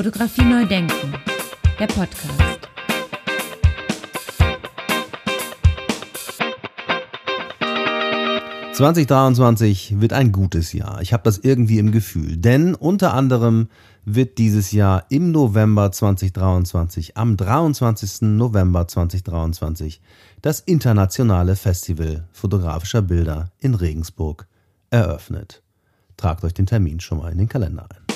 Fotografie 0.00 0.46
neu 0.46 0.64
denken, 0.64 1.12
der 1.78 1.86
Podcast. 1.86 2.40
...2023 8.72 10.00
wird 10.00 10.14
ein 10.14 10.32
gutes 10.32 10.72
Jahr. 10.72 11.02
Ich 11.02 11.12
habe 11.12 11.22
das 11.24 11.36
irgendwie 11.36 11.78
im 11.78 11.92
Gefühl. 11.92 12.38
Denn 12.38 12.74
unter 12.74 13.12
anderem 13.12 13.68
wird 14.06 14.38
dieses 14.38 14.72
Jahr 14.72 15.04
im 15.10 15.32
November 15.32 15.92
2023, 15.92 17.18
am 17.18 17.36
23. 17.36 18.22
November 18.22 18.88
2023, 18.88 20.00
das 20.40 20.60
internationale 20.60 21.56
Festival 21.56 22.26
fotografischer 22.32 23.02
Bilder 23.02 23.50
in 23.58 23.74
Regensburg 23.74 24.46
eröffnet. 24.88 25.62
Tragt 26.16 26.42
euch 26.42 26.54
den 26.54 26.64
Termin 26.64 27.00
schon 27.00 27.18
mal 27.18 27.32
in 27.32 27.36
den 27.36 27.50
Kalender 27.50 27.82
ein. 27.82 28.09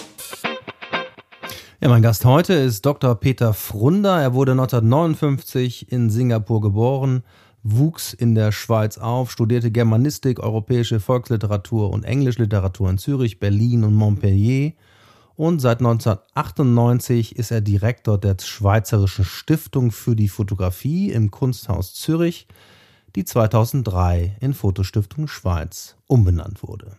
Ja, 1.85 1.91
mein 1.91 2.01
Gast 2.01 2.25
heute 2.25 2.55
ist 2.55 2.87
Dr. 2.87 3.15
Peter 3.15 3.53
Frunder. 3.53 4.19
Er 4.19 4.33
wurde 4.33 4.53
1959 4.53 5.93
in 5.93 6.09
Singapur 6.09 6.63
geboren, 6.63 7.25
wuchs 7.63 8.15
in 8.15 8.35
der 8.35 8.53
Schweiz 8.53 8.97
auf, 8.97 9.31
studierte 9.31 9.71
Germanistik, 9.71 10.41
europäische 10.41 10.99
Volksliteratur 10.99 11.91
und 11.91 12.05
Englischliteratur 12.05 12.89
in 12.89 12.97
Zürich, 12.97 13.39
Berlin 13.39 13.85
und 13.85 13.93
Montpellier. 13.93 14.73
Und 15.37 15.61
seit 15.61 15.81
1998 15.81 17.37
ist 17.37 17.51
er 17.51 17.61
Direktor 17.61 18.17
der 18.17 18.37
Schweizerischen 18.43 19.27
Stiftung 19.27 19.91
für 19.91 20.17
die 20.17 20.29
Fotografie 20.29 21.13
im 21.13 21.31
Kunsthaus 21.31 21.93
Zürich, 21.93 22.49
die 23.15 23.27
2003 23.27 24.39
in 24.41 24.55
Fotostiftung 24.55 25.29
Schweiz 25.29 25.97
umbenannt 26.07 26.63
wurde. 26.63 26.97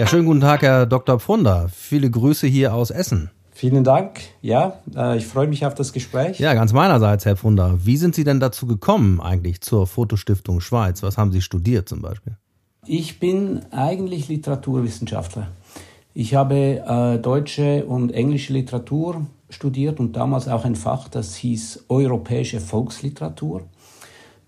Ja, 0.00 0.08
schönen 0.08 0.26
guten 0.26 0.40
Tag, 0.40 0.62
Herr 0.62 0.84
Dr. 0.84 1.20
Pfunder. 1.20 1.68
Viele 1.72 2.10
Grüße 2.10 2.48
hier 2.48 2.74
aus 2.74 2.90
Essen. 2.90 3.30
Vielen 3.54 3.84
Dank. 3.84 4.20
Ja, 4.40 4.78
äh, 4.96 5.18
ich 5.18 5.26
freue 5.26 5.46
mich 5.46 5.66
auf 5.66 5.74
das 5.74 5.92
Gespräch. 5.92 6.38
Ja, 6.38 6.54
ganz 6.54 6.72
meinerseits, 6.72 7.26
Herr 7.26 7.36
Pfunder. 7.36 7.78
Wie 7.84 7.96
sind 7.96 8.14
Sie 8.14 8.24
denn 8.24 8.40
dazu 8.40 8.66
gekommen 8.66 9.20
eigentlich 9.20 9.60
zur 9.60 9.86
Fotostiftung 9.86 10.60
Schweiz? 10.60 11.02
Was 11.02 11.18
haben 11.18 11.32
Sie 11.32 11.42
studiert 11.42 11.88
zum 11.88 12.00
Beispiel? 12.00 12.36
Ich 12.86 13.20
bin 13.20 13.60
eigentlich 13.70 14.28
Literaturwissenschaftler. 14.28 15.48
Ich 16.14 16.34
habe 16.34 16.82
äh, 16.86 17.18
deutsche 17.18 17.84
und 17.86 18.10
englische 18.10 18.52
Literatur 18.52 19.26
studiert 19.50 20.00
und 20.00 20.16
damals 20.16 20.48
auch 20.48 20.64
ein 20.64 20.76
Fach, 20.76 21.08
das 21.08 21.36
hieß 21.36 21.84
Europäische 21.88 22.60
Volksliteratur. 22.60 23.62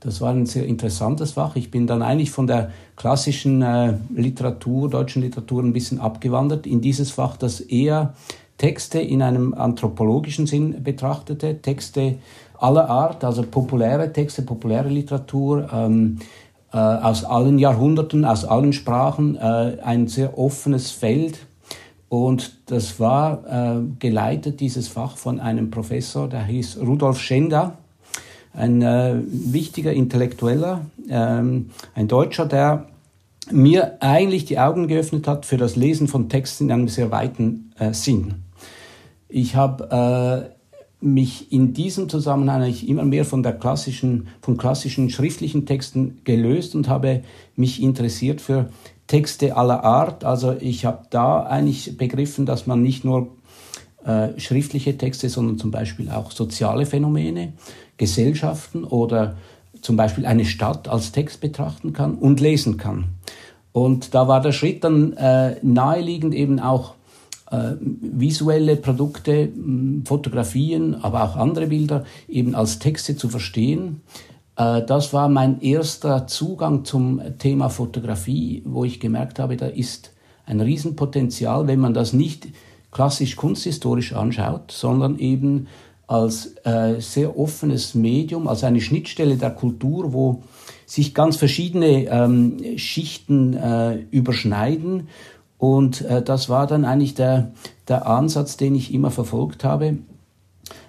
Das 0.00 0.20
war 0.20 0.30
ein 0.30 0.44
sehr 0.44 0.66
interessantes 0.66 1.32
Fach. 1.32 1.56
Ich 1.56 1.70
bin 1.70 1.86
dann 1.86 2.02
eigentlich 2.02 2.30
von 2.30 2.46
der 2.46 2.72
klassischen 2.96 3.62
äh, 3.62 3.94
Literatur, 4.14 4.90
deutschen 4.90 5.22
Literatur 5.22 5.62
ein 5.62 5.72
bisschen 5.72 5.98
abgewandert 5.98 6.66
in 6.66 6.82
dieses 6.82 7.10
Fach, 7.10 7.38
das 7.38 7.60
eher 7.60 8.14
Texte 8.58 9.00
in 9.00 9.22
einem 9.22 9.54
anthropologischen 9.54 10.46
Sinn 10.46 10.82
betrachtete, 10.82 11.60
Texte 11.60 12.16
aller 12.58 12.88
Art, 12.88 13.24
also 13.24 13.42
populäre 13.42 14.12
Texte, 14.12 14.42
populäre 14.42 14.88
Literatur 14.88 15.68
ähm, 15.72 16.18
äh, 16.72 16.76
aus 16.76 17.24
allen 17.24 17.58
Jahrhunderten, 17.58 18.24
aus 18.24 18.44
allen 18.44 18.72
Sprachen, 18.72 19.36
äh, 19.36 19.78
ein 19.82 20.06
sehr 20.06 20.38
offenes 20.38 20.90
Feld. 20.90 21.38
Und 22.08 22.58
das 22.66 23.00
war 23.00 23.42
äh, 23.46 23.80
geleitet, 23.98 24.60
dieses 24.60 24.88
Fach, 24.88 25.16
von 25.16 25.40
einem 25.40 25.70
Professor, 25.70 26.28
der 26.28 26.44
hieß 26.44 26.78
Rudolf 26.80 27.18
Schenda, 27.18 27.78
ein 28.52 28.82
äh, 28.82 29.16
wichtiger 29.26 29.92
Intellektueller, 29.92 30.82
ähm, 31.10 31.70
ein 31.94 32.06
Deutscher, 32.06 32.46
der 32.46 32.86
mir 33.50 34.00
eigentlich 34.00 34.44
die 34.44 34.58
Augen 34.58 34.88
geöffnet 34.88 35.26
hat 35.26 35.44
für 35.44 35.56
das 35.56 35.76
Lesen 35.76 36.08
von 36.08 36.28
Texten 36.28 36.64
in 36.64 36.72
einem 36.72 36.88
sehr 36.88 37.10
weiten 37.10 37.72
äh, 37.78 37.92
Sinn. 37.92 38.43
Ich 39.36 39.56
habe 39.56 40.48
äh, 41.02 41.04
mich 41.04 41.50
in 41.50 41.74
diesem 41.74 42.08
Zusammenhang 42.08 42.62
eigentlich 42.62 42.88
immer 42.88 43.04
mehr 43.04 43.24
von 43.24 43.42
der 43.42 43.54
klassischen, 43.54 44.28
von 44.40 44.56
klassischen 44.56 45.10
schriftlichen 45.10 45.66
Texten 45.66 46.20
gelöst 46.22 46.76
und 46.76 46.88
habe 46.88 47.24
mich 47.56 47.82
interessiert 47.82 48.40
für 48.40 48.68
Texte 49.08 49.56
aller 49.56 49.82
Art. 49.82 50.22
Also 50.22 50.54
ich 50.60 50.84
habe 50.84 51.06
da 51.10 51.42
eigentlich 51.42 51.98
begriffen, 51.98 52.46
dass 52.46 52.68
man 52.68 52.80
nicht 52.80 53.04
nur 53.04 53.32
äh, 54.04 54.38
schriftliche 54.38 54.96
Texte, 54.98 55.28
sondern 55.28 55.58
zum 55.58 55.72
Beispiel 55.72 56.10
auch 56.10 56.30
soziale 56.30 56.86
Phänomene, 56.86 57.54
Gesellschaften 57.96 58.84
oder 58.84 59.36
zum 59.82 59.96
Beispiel 59.96 60.26
eine 60.26 60.44
Stadt 60.44 60.86
als 60.86 61.10
Text 61.10 61.40
betrachten 61.40 61.92
kann 61.92 62.14
und 62.14 62.38
lesen 62.38 62.76
kann. 62.76 63.06
Und 63.72 64.14
da 64.14 64.28
war 64.28 64.40
der 64.40 64.52
Schritt 64.52 64.84
dann 64.84 65.14
äh, 65.14 65.56
naheliegend 65.60 66.36
eben 66.36 66.60
auch 66.60 66.94
visuelle 67.80 68.76
Produkte, 68.76 69.50
Fotografien, 70.04 70.94
aber 70.96 71.24
auch 71.24 71.36
andere 71.36 71.66
Bilder 71.68 72.04
eben 72.28 72.54
als 72.54 72.78
Texte 72.78 73.16
zu 73.16 73.28
verstehen. 73.28 74.00
Äh, 74.56 74.82
das 74.82 75.12
war 75.12 75.28
mein 75.28 75.60
erster 75.60 76.26
Zugang 76.26 76.84
zum 76.84 77.20
Thema 77.38 77.68
Fotografie, 77.68 78.62
wo 78.64 78.84
ich 78.84 79.00
gemerkt 79.00 79.38
habe, 79.38 79.56
da 79.56 79.66
ist 79.66 80.12
ein 80.46 80.60
Riesenpotenzial, 80.60 81.66
wenn 81.66 81.80
man 81.80 81.94
das 81.94 82.12
nicht 82.12 82.48
klassisch 82.90 83.36
kunsthistorisch 83.36 84.12
anschaut, 84.12 84.70
sondern 84.70 85.18
eben 85.18 85.66
als 86.06 86.54
äh, 86.64 87.00
sehr 87.00 87.38
offenes 87.38 87.94
Medium, 87.94 88.46
als 88.46 88.62
eine 88.62 88.80
Schnittstelle 88.80 89.36
der 89.36 89.50
Kultur, 89.50 90.12
wo 90.12 90.42
sich 90.86 91.14
ganz 91.14 91.36
verschiedene 91.36 92.04
ähm, 92.04 92.58
Schichten 92.76 93.54
äh, 93.54 93.96
überschneiden 94.10 95.08
und 95.64 96.02
äh, 96.02 96.20
das 96.20 96.50
war 96.50 96.66
dann 96.66 96.84
eigentlich 96.84 97.14
der, 97.14 97.52
der 97.88 98.06
Ansatz, 98.06 98.58
den 98.58 98.74
ich 98.74 98.92
immer 98.92 99.10
verfolgt 99.10 99.64
habe. 99.64 99.96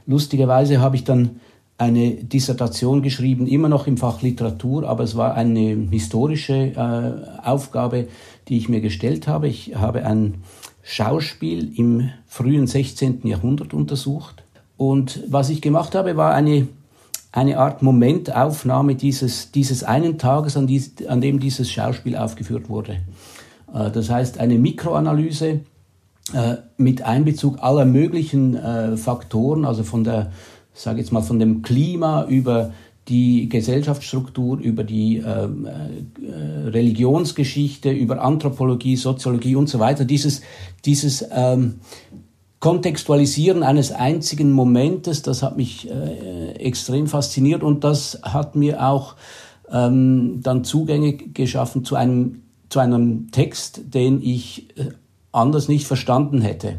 Lustigerweise 0.06 0.82
habe 0.82 0.98
ich 0.98 1.06
dann 1.06 1.40
eine 1.78 2.12
Dissertation 2.16 3.02
geschrieben, 3.02 3.48
immer 3.48 3.70
noch 3.70 3.88
im 3.88 3.96
Fach 3.96 4.22
Literatur, 4.22 4.86
aber 4.90 5.06
es 5.06 5.16
war 5.16 5.34
eine 5.34 5.88
historische 5.92 6.74
äh, 6.76 7.48
Aufgabe, 7.48 8.10
die 8.50 8.58
ich 8.58 8.68
mir 8.68 8.82
gestellt 8.82 9.30
habe. 9.30 9.48
Ich 9.48 9.78
habe 9.78 10.06
ein 10.06 10.44
Schauspiel 10.84 11.72
im 11.80 12.10
frühen 12.28 12.68
16. 12.68 13.22
Jahrhundert 13.24 13.74
untersucht. 13.74 14.44
Und 14.76 15.24
was 15.30 15.50
ich 15.50 15.62
gemacht 15.62 15.96
habe, 15.96 16.18
war 16.18 16.34
eine, 16.34 16.68
eine 17.32 17.60
Art 17.60 17.82
Momentaufnahme 17.82 18.96
dieses, 18.96 19.52
dieses 19.54 19.86
einen 19.86 20.18
Tages, 20.18 20.58
an, 20.58 20.68
dies, 20.68 21.08
an 21.08 21.22
dem 21.22 21.40
dieses 21.40 21.72
Schauspiel 21.72 22.18
aufgeführt 22.18 22.68
wurde. 22.68 22.98
Äh, 23.76 23.92
das 23.92 24.10
heißt, 24.10 24.40
eine 24.40 24.58
Mikroanalyse 24.58 25.60
äh, 26.34 26.56
mit 26.78 27.04
Einbezug 27.04 27.62
aller 27.62 27.86
möglichen 27.86 28.56
äh, 28.56 28.98
Faktoren, 28.98 29.66
also 29.66 29.84
von 29.84 30.04
der, 30.04 30.32
sage 30.74 31.00
jetzt 31.00 31.12
mal, 31.12 31.22
von 31.22 31.38
dem 31.40 31.62
Klima 31.62 32.26
über 32.26 32.72
die 33.08 33.48
Gesellschaftsstruktur, 33.50 34.58
über 34.58 34.84
die 34.84 35.24
Religionsgeschichte, 36.24 37.92
über 37.92 38.20
Anthropologie, 38.24 38.96
Soziologie 38.96 39.56
und 39.56 39.70
so 39.70 39.78
weiter. 39.78 40.06
Dieses, 40.06 40.42
dieses 40.86 41.24
ähm, 41.32 41.76
Kontextualisieren 42.60 43.62
eines 43.62 43.92
einzigen 43.92 44.52
Momentes, 44.52 45.22
das 45.22 45.44
hat 45.44 45.56
mich 45.56 45.88
äh, 45.88 46.54
extrem 46.54 47.06
fasziniert 47.06 47.62
und 47.62 47.84
das 47.84 48.22
hat 48.24 48.56
mir 48.56 48.84
auch 48.84 49.14
ähm, 49.72 50.40
dann 50.42 50.64
Zugänge 50.64 51.14
geschaffen 51.14 51.86
zu 51.86 51.96
einem 51.96 52.42
zu 52.70 52.80
einem 52.80 53.32
Text, 53.32 53.94
den 53.94 54.22
ich 54.22 54.70
äh, 54.78 54.92
anders 55.32 55.68
nicht 55.68 55.86
verstanden 55.86 56.42
hätte. 56.42 56.78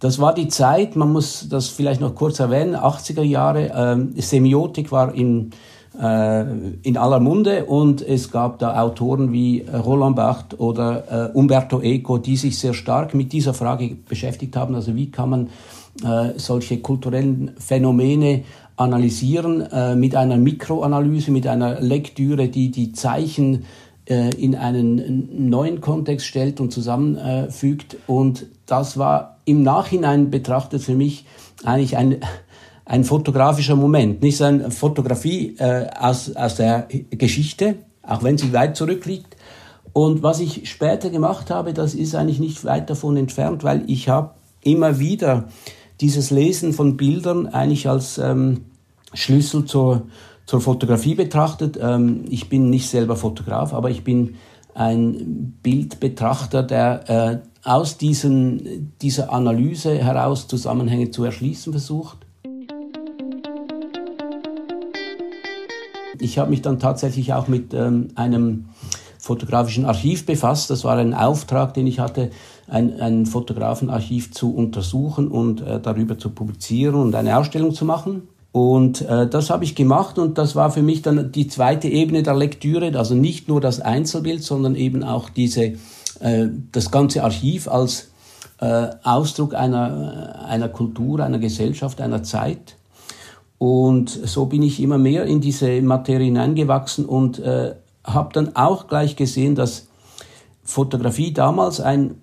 Das 0.00 0.20
war 0.20 0.32
die 0.32 0.48
Zeit, 0.48 0.94
man 0.94 1.12
muss 1.12 1.48
das 1.48 1.68
vielleicht 1.68 2.00
noch 2.00 2.14
kurz 2.14 2.38
erwähnen, 2.38 2.76
80er 2.76 3.22
Jahre, 3.22 3.72
ähm, 3.74 4.12
Semiotik 4.16 4.92
war 4.92 5.12
in, 5.12 5.50
äh, 6.00 6.44
in 6.82 6.96
aller 6.96 7.18
Munde 7.18 7.64
und 7.64 8.00
es 8.00 8.30
gab 8.30 8.60
da 8.60 8.80
Autoren 8.80 9.32
wie 9.32 9.62
Roland 9.62 10.14
Barthes 10.14 10.60
oder 10.60 11.30
äh, 11.30 11.36
Umberto 11.36 11.80
Eco, 11.80 12.18
die 12.18 12.36
sich 12.36 12.58
sehr 12.58 12.74
stark 12.74 13.12
mit 13.12 13.32
dieser 13.32 13.54
Frage 13.54 13.96
beschäftigt 14.08 14.54
haben, 14.54 14.76
also 14.76 14.94
wie 14.94 15.10
kann 15.10 15.30
man 15.30 15.48
äh, 16.04 16.38
solche 16.38 16.78
kulturellen 16.78 17.52
Phänomene 17.58 18.44
analysieren 18.76 19.62
äh, 19.62 19.96
mit 19.96 20.14
einer 20.14 20.36
Mikroanalyse, 20.36 21.32
mit 21.32 21.48
einer 21.48 21.80
Lektüre, 21.80 22.48
die 22.48 22.70
die 22.70 22.92
Zeichen 22.92 23.54
äh, 23.54 23.64
in 24.14 24.54
einen 24.54 25.50
neuen 25.50 25.80
Kontext 25.80 26.26
stellt 26.26 26.60
und 26.60 26.72
zusammenfügt. 26.72 27.96
Und 28.06 28.46
das 28.66 28.96
war 28.96 29.38
im 29.44 29.62
Nachhinein 29.62 30.30
betrachtet 30.30 30.82
für 30.82 30.94
mich 30.94 31.24
eigentlich 31.64 31.96
ein, 31.96 32.16
ein 32.84 33.04
fotografischer 33.04 33.76
Moment. 33.76 34.22
Nicht 34.22 34.38
so 34.38 34.44
eine 34.44 34.70
Fotografie 34.70 35.56
äh, 35.58 35.86
aus, 35.98 36.34
aus 36.34 36.56
der 36.56 36.88
Geschichte, 37.10 37.76
auch 38.02 38.22
wenn 38.22 38.38
sie 38.38 38.52
weit 38.52 38.76
zurückliegt. 38.76 39.36
Und 39.92 40.22
was 40.22 40.40
ich 40.40 40.70
später 40.70 41.10
gemacht 41.10 41.50
habe, 41.50 41.74
das 41.74 41.94
ist 41.94 42.14
eigentlich 42.14 42.38
nicht 42.38 42.64
weit 42.64 42.88
davon 42.88 43.16
entfernt, 43.16 43.64
weil 43.64 43.82
ich 43.90 44.08
habe 44.08 44.30
immer 44.62 44.98
wieder 44.98 45.48
dieses 46.00 46.30
Lesen 46.30 46.72
von 46.72 46.96
Bildern 46.96 47.46
eigentlich 47.46 47.88
als 47.88 48.18
ähm, 48.18 48.66
Schlüssel 49.12 49.64
zur, 49.64 50.06
zur 50.48 50.62
Fotografie 50.62 51.14
betrachtet. 51.14 51.78
Ähm, 51.80 52.24
ich 52.30 52.48
bin 52.48 52.70
nicht 52.70 52.88
selber 52.88 53.16
Fotograf, 53.16 53.74
aber 53.74 53.90
ich 53.90 54.02
bin 54.02 54.36
ein 54.74 55.58
Bildbetrachter, 55.62 56.62
der 56.62 57.10
äh, 57.10 57.38
aus 57.68 57.98
diesen, 57.98 58.94
dieser 59.02 59.30
Analyse 59.30 59.98
heraus 59.98 60.48
Zusammenhänge 60.48 61.10
zu 61.10 61.22
erschließen 61.24 61.70
versucht. 61.70 62.16
Ich 66.18 66.38
habe 66.38 66.48
mich 66.48 66.62
dann 66.62 66.78
tatsächlich 66.78 67.34
auch 67.34 67.46
mit 67.46 67.74
ähm, 67.74 68.08
einem 68.14 68.70
fotografischen 69.18 69.84
Archiv 69.84 70.24
befasst. 70.24 70.70
Das 70.70 70.82
war 70.82 70.96
ein 70.96 71.12
Auftrag, 71.12 71.74
den 71.74 71.86
ich 71.86 71.98
hatte, 71.98 72.30
ein, 72.68 72.98
ein 73.02 73.26
Fotografenarchiv 73.26 74.32
zu 74.32 74.54
untersuchen 74.54 75.28
und 75.28 75.60
äh, 75.60 75.78
darüber 75.78 76.16
zu 76.16 76.30
publizieren 76.30 76.94
und 76.94 77.14
eine 77.14 77.36
Ausstellung 77.36 77.74
zu 77.74 77.84
machen. 77.84 78.28
Und 78.58 79.02
äh, 79.02 79.28
das 79.28 79.50
habe 79.50 79.62
ich 79.62 79.76
gemacht 79.76 80.18
und 80.18 80.36
das 80.36 80.56
war 80.56 80.72
für 80.72 80.82
mich 80.82 81.00
dann 81.00 81.30
die 81.30 81.46
zweite 81.46 81.86
Ebene 81.86 82.24
der 82.24 82.34
Lektüre, 82.34 82.98
also 82.98 83.14
nicht 83.14 83.46
nur 83.46 83.60
das 83.60 83.80
Einzelbild, 83.80 84.42
sondern 84.42 84.74
eben 84.74 85.04
auch 85.04 85.30
diese, 85.30 85.74
äh, 86.18 86.48
das 86.72 86.90
ganze 86.90 87.22
Archiv 87.22 87.68
als 87.68 88.08
äh, 88.60 88.88
Ausdruck 89.04 89.54
einer, 89.54 90.44
einer 90.44 90.68
Kultur, 90.68 91.20
einer 91.20 91.38
Gesellschaft, 91.38 92.00
einer 92.00 92.24
Zeit. 92.24 92.74
Und 93.58 94.10
so 94.10 94.46
bin 94.46 94.64
ich 94.64 94.82
immer 94.82 94.98
mehr 94.98 95.24
in 95.26 95.40
diese 95.40 95.80
Materie 95.80 96.26
hineingewachsen 96.26 97.04
und 97.04 97.38
äh, 97.38 97.76
habe 98.02 98.32
dann 98.32 98.56
auch 98.56 98.88
gleich 98.88 99.14
gesehen, 99.14 99.54
dass 99.54 99.86
Fotografie 100.64 101.32
damals 101.32 101.80
ein 101.80 102.16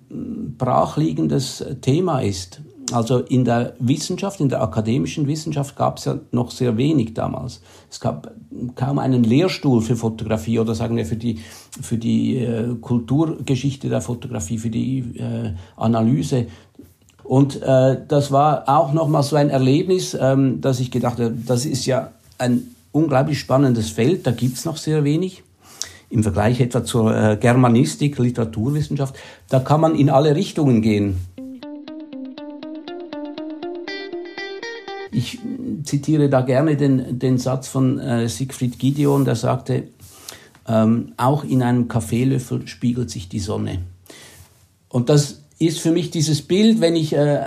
brachliegendes 0.58 1.64
Thema 1.80 2.20
ist. 2.20 2.60
Also 2.92 3.18
in 3.18 3.44
der 3.44 3.74
Wissenschaft, 3.78 4.40
in 4.40 4.48
der 4.48 4.62
akademischen 4.62 5.26
Wissenschaft 5.26 5.76
gab 5.76 5.98
es 5.98 6.04
ja 6.04 6.18
noch 6.30 6.50
sehr 6.50 6.76
wenig 6.76 7.14
damals. 7.14 7.60
Es 7.90 7.98
gab 7.98 8.32
kaum 8.76 8.98
einen 8.98 9.24
Lehrstuhl 9.24 9.82
für 9.82 9.96
Fotografie 9.96 10.58
oder 10.60 10.74
sagen 10.74 10.96
wir 10.96 11.06
für 11.06 11.16
die, 11.16 11.40
für 11.80 11.98
die 11.98 12.36
äh, 12.36 12.74
Kulturgeschichte 12.80 13.88
der 13.88 14.00
Fotografie, 14.00 14.58
für 14.58 14.70
die 14.70 14.98
äh, 15.18 15.52
Analyse. 15.76 16.46
Und 17.24 17.60
äh, 17.60 17.98
das 18.06 18.30
war 18.30 18.68
auch 18.68 18.92
nochmal 18.92 19.24
so 19.24 19.34
ein 19.34 19.50
Erlebnis, 19.50 20.16
ähm, 20.18 20.60
dass 20.60 20.78
ich 20.78 20.92
gedacht 20.92 21.18
habe, 21.18 21.34
das 21.44 21.66
ist 21.66 21.86
ja 21.86 22.12
ein 22.38 22.62
unglaublich 22.92 23.40
spannendes 23.40 23.90
Feld, 23.90 24.26
da 24.26 24.30
gibt's 24.30 24.64
noch 24.64 24.76
sehr 24.76 25.02
wenig. 25.02 25.42
Im 26.08 26.22
Vergleich 26.22 26.60
etwa 26.60 26.84
zur 26.84 27.14
äh, 27.14 27.36
Germanistik, 27.36 28.16
Literaturwissenschaft, 28.18 29.16
da 29.48 29.58
kann 29.58 29.80
man 29.80 29.96
in 29.96 30.08
alle 30.08 30.36
Richtungen 30.36 30.82
gehen. 30.82 31.16
Ich 35.12 35.38
zitiere 35.84 36.28
da 36.28 36.40
gerne 36.40 36.76
den, 36.76 37.18
den 37.18 37.38
Satz 37.38 37.68
von 37.68 37.98
äh, 37.98 38.28
Siegfried 38.28 38.78
Gideon, 38.78 39.24
der 39.24 39.36
sagte, 39.36 39.88
ähm, 40.68 41.12
auch 41.16 41.44
in 41.44 41.62
einem 41.62 41.88
Kaffeelöffel 41.88 42.66
spiegelt 42.66 43.10
sich 43.10 43.28
die 43.28 43.38
Sonne. 43.38 43.82
Und 44.88 45.08
das 45.08 45.42
ist 45.58 45.80
für 45.80 45.90
mich 45.90 46.10
dieses 46.10 46.42
Bild, 46.42 46.80
wenn 46.80 46.96
ich 46.96 47.12
äh, 47.12 47.40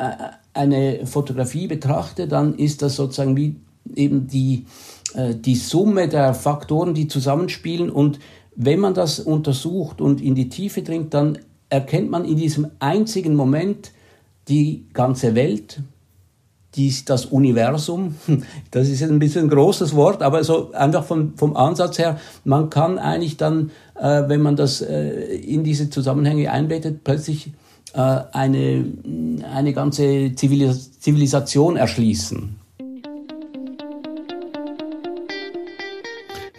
eine 0.53 1.05
Fotografie 1.05 1.67
betrachte, 1.67 2.27
dann 2.27 2.55
ist 2.55 2.81
das 2.81 2.95
sozusagen 2.95 3.37
wie 3.37 3.55
eben 3.95 4.27
die, 4.27 4.65
äh, 5.13 5.35
die 5.35 5.55
Summe 5.55 6.07
der 6.07 6.33
Faktoren, 6.33 6.93
die 6.93 7.07
zusammenspielen. 7.07 7.89
Und 7.89 8.19
wenn 8.55 8.79
man 8.79 8.93
das 8.93 9.19
untersucht 9.19 10.01
und 10.01 10.21
in 10.21 10.35
die 10.35 10.49
Tiefe 10.49 10.81
dringt, 10.81 11.13
dann 11.13 11.39
erkennt 11.69 12.09
man 12.09 12.25
in 12.25 12.37
diesem 12.37 12.67
einzigen 12.79 13.35
Moment 13.35 13.91
die 14.47 14.85
ganze 14.93 15.35
Welt, 15.35 15.81
dies, 16.75 17.05
das 17.05 17.25
Universum, 17.25 18.15
das 18.71 18.89
ist 18.89 19.01
ein 19.03 19.19
bisschen 19.19 19.45
ein 19.45 19.49
großes 19.49 19.95
Wort, 19.95 20.21
aber 20.21 20.43
so 20.43 20.71
einfach 20.73 21.03
vom, 21.03 21.35
vom 21.35 21.55
Ansatz 21.55 21.97
her, 21.97 22.19
man 22.43 22.69
kann 22.69 22.99
eigentlich 22.99 23.37
dann, 23.37 23.71
äh, 23.99 24.23
wenn 24.27 24.41
man 24.41 24.55
das 24.55 24.81
äh, 24.81 25.35
in 25.35 25.63
diese 25.63 25.89
Zusammenhänge 25.89 26.51
einbettet, 26.51 27.03
plötzlich 27.03 27.51
äh, 27.93 27.99
eine, 27.99 28.85
eine 29.51 29.73
ganze 29.73 30.35
Zivilis 30.35 30.99
Zivilisation 30.99 31.75
erschließen. 31.75 32.55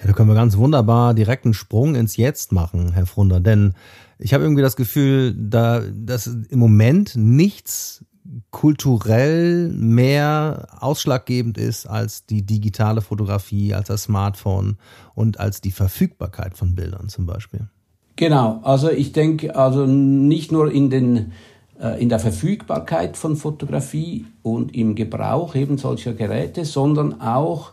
Ja, 0.00 0.06
da 0.06 0.12
können 0.12 0.28
wir 0.28 0.34
ganz 0.34 0.56
wunderbar 0.56 1.14
direkt 1.14 1.44
einen 1.44 1.54
Sprung 1.54 1.94
ins 1.94 2.16
Jetzt 2.16 2.52
machen, 2.52 2.92
Herr 2.92 3.06
Frunder, 3.06 3.38
denn 3.38 3.74
ich 4.18 4.34
habe 4.34 4.44
irgendwie 4.44 4.62
das 4.62 4.76
Gefühl, 4.76 5.34
da, 5.34 5.82
dass 5.94 6.26
im 6.26 6.58
Moment 6.58 7.16
nichts 7.16 8.04
kulturell 8.50 9.68
mehr 9.68 10.66
ausschlaggebend 10.80 11.56
ist 11.56 11.86
als 11.86 12.26
die 12.26 12.42
digitale 12.42 13.00
Fotografie, 13.00 13.74
als 13.74 13.88
das 13.88 14.04
Smartphone 14.04 14.76
und 15.14 15.38
als 15.38 15.60
die 15.60 15.70
Verfügbarkeit 15.70 16.56
von 16.56 16.74
Bildern 16.74 17.08
zum 17.08 17.26
Beispiel. 17.26 17.68
Genau, 18.16 18.60
also 18.64 18.90
ich 18.90 19.12
denke, 19.12 19.56
also 19.56 19.86
nicht 19.86 20.52
nur 20.52 20.70
in, 20.70 20.90
den, 20.90 21.32
äh, 21.80 22.02
in 22.02 22.08
der 22.08 22.18
Verfügbarkeit 22.18 23.16
von 23.16 23.36
Fotografie 23.36 24.26
und 24.42 24.74
im 24.74 24.94
Gebrauch 24.94 25.54
eben 25.54 25.78
solcher 25.78 26.12
Geräte, 26.12 26.64
sondern 26.64 27.20
auch, 27.20 27.72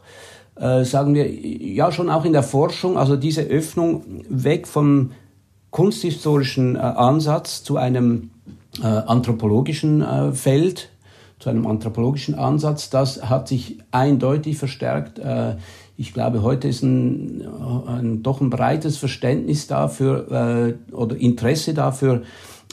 äh, 0.55 0.85
sagen 0.85 1.15
wir, 1.15 1.29
ja 1.29 1.91
schon 1.91 2.09
auch 2.09 2.23
in 2.23 2.33
der 2.33 2.43
Forschung, 2.43 2.97
also 2.97 3.15
diese 3.17 3.41
Öffnung 3.41 4.03
weg 4.29 4.67
vom 4.67 5.11
kunsthistorischen 5.71 6.75
äh, 6.75 6.79
Ansatz 6.79 7.63
zu 7.63 7.77
einem 7.77 8.29
anthropologischen 8.85 10.01
äh, 10.01 10.31
Feld, 10.33 10.89
zu 11.39 11.49
einem 11.49 11.67
anthropologischen 11.67 12.35
Ansatz, 12.35 12.89
das 12.89 13.29
hat 13.29 13.47
sich 13.47 13.77
eindeutig 13.91 14.57
verstärkt. 14.57 15.19
Äh, 15.19 15.57
ich 15.95 16.13
glaube, 16.13 16.41
heute 16.41 16.67
ist 16.67 16.83
ein, 16.83 17.47
ein, 17.87 18.23
doch 18.23 18.41
ein 18.41 18.49
breites 18.49 18.97
Verständnis 18.97 19.67
dafür 19.67 20.77
äh, 20.89 20.93
oder 20.93 21.15
Interesse 21.15 21.73
dafür, 21.73 22.23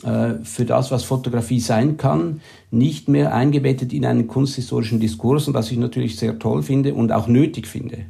äh, 0.02 0.34
für 0.42 0.64
das, 0.64 0.90
was 0.90 1.04
Fotografie 1.04 1.60
sein 1.60 1.96
kann, 1.96 2.40
nicht 2.70 3.08
mehr 3.08 3.34
eingebettet 3.34 3.92
in 3.92 4.04
einen 4.04 4.26
kunsthistorischen 4.26 5.00
Diskurs, 5.00 5.48
und 5.48 5.54
was 5.54 5.70
ich 5.70 5.78
natürlich 5.78 6.16
sehr 6.16 6.38
toll 6.38 6.62
finde 6.62 6.94
und 6.94 7.12
auch 7.12 7.28
nötig 7.28 7.66
finde. 7.66 8.06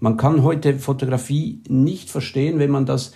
Man 0.00 0.16
kann 0.16 0.42
heute 0.42 0.78
Fotografie 0.78 1.62
nicht 1.68 2.10
verstehen, 2.10 2.58
wenn 2.58 2.70
man 2.70 2.86
das 2.86 3.12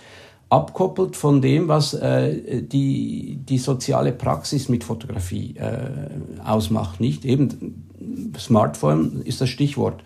abkoppelt 0.52 1.16
von 1.16 1.40
dem, 1.40 1.68
was 1.68 1.94
äh, 1.94 2.62
die, 2.62 3.38
die 3.42 3.56
soziale 3.56 4.12
Praxis 4.12 4.68
mit 4.68 4.84
Fotografie 4.84 5.56
äh, 5.56 6.44
ausmacht. 6.44 7.00
Nicht 7.00 7.24
eben 7.24 7.88
Smartphone 8.38 9.22
ist 9.22 9.40
das 9.40 9.48
Stichwort. 9.48 10.04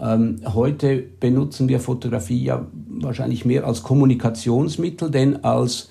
Ähm, 0.00 0.40
heute 0.54 0.96
benutzen 0.96 1.68
wir 1.68 1.78
Fotografie 1.78 2.42
ja 2.42 2.64
wahrscheinlich 2.88 3.44
mehr 3.44 3.66
als 3.66 3.82
Kommunikationsmittel, 3.82 5.10
denn 5.10 5.44
als, 5.44 5.90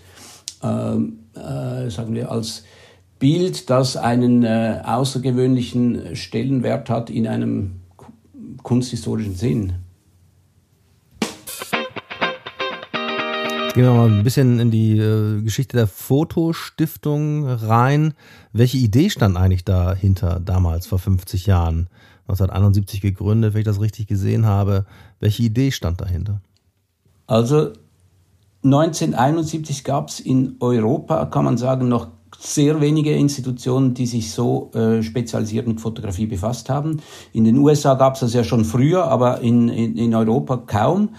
ähm, 0.63 1.19
äh, 1.35 1.91
sagen 1.91 2.15
wir, 2.15 2.31
als 2.31 2.63
Bild, 3.19 3.69
das 3.69 3.97
einen 3.97 4.43
äh, 4.43 4.81
außergewöhnlichen 4.83 6.15
Stellenwert 6.15 6.89
hat 6.89 7.11
in 7.11 7.27
einem 7.27 7.81
kunsthistorischen 8.63 9.35
Sinn. 9.35 9.73
Gehen 13.73 13.85
wir 13.85 13.93
mal 13.93 14.11
ein 14.11 14.23
bisschen 14.23 14.59
in 14.59 14.69
die 14.69 14.97
äh, 14.97 15.41
Geschichte 15.43 15.77
der 15.77 15.87
Fotostiftung 15.87 17.47
rein. 17.47 18.13
Welche 18.51 18.77
Idee 18.77 19.09
stand 19.09 19.37
eigentlich 19.37 19.63
dahinter 19.63 20.41
damals, 20.41 20.87
vor 20.87 20.99
50 20.99 21.45
Jahren? 21.45 21.87
1971 22.23 22.99
gegründet, 22.99 23.53
wenn 23.53 23.61
ich 23.61 23.65
das 23.65 23.79
richtig 23.79 24.07
gesehen 24.07 24.45
habe. 24.45 24.85
Welche 25.21 25.43
Idee 25.43 25.71
stand 25.71 26.01
dahinter? 26.01 26.41
Also 27.27 27.71
1971 28.65 29.85
gab 29.85 30.09
es 30.09 30.19
in 30.19 30.57
Europa, 30.59 31.25
kann 31.27 31.45
man 31.45 31.57
sagen, 31.57 31.87
noch 31.87 32.09
sehr 32.39 32.81
wenige 32.81 33.13
Institutionen, 33.13 33.93
die 33.93 34.05
sich 34.05 34.31
so 34.31 34.71
äh, 34.73 35.01
spezialisiert 35.03 35.67
mit 35.67 35.79
Fotografie 35.79 36.25
befasst 36.25 36.69
haben. 36.69 37.01
In 37.33 37.43
den 37.43 37.57
USA 37.57 37.93
gab 37.93 38.15
es 38.15 38.21
das 38.21 38.33
ja 38.33 38.43
schon 38.43 38.65
früher, 38.65 39.05
aber 39.05 39.41
in, 39.41 39.69
in, 39.69 39.95
in 39.95 40.15
Europa 40.15 40.57
kaum. 40.57 41.09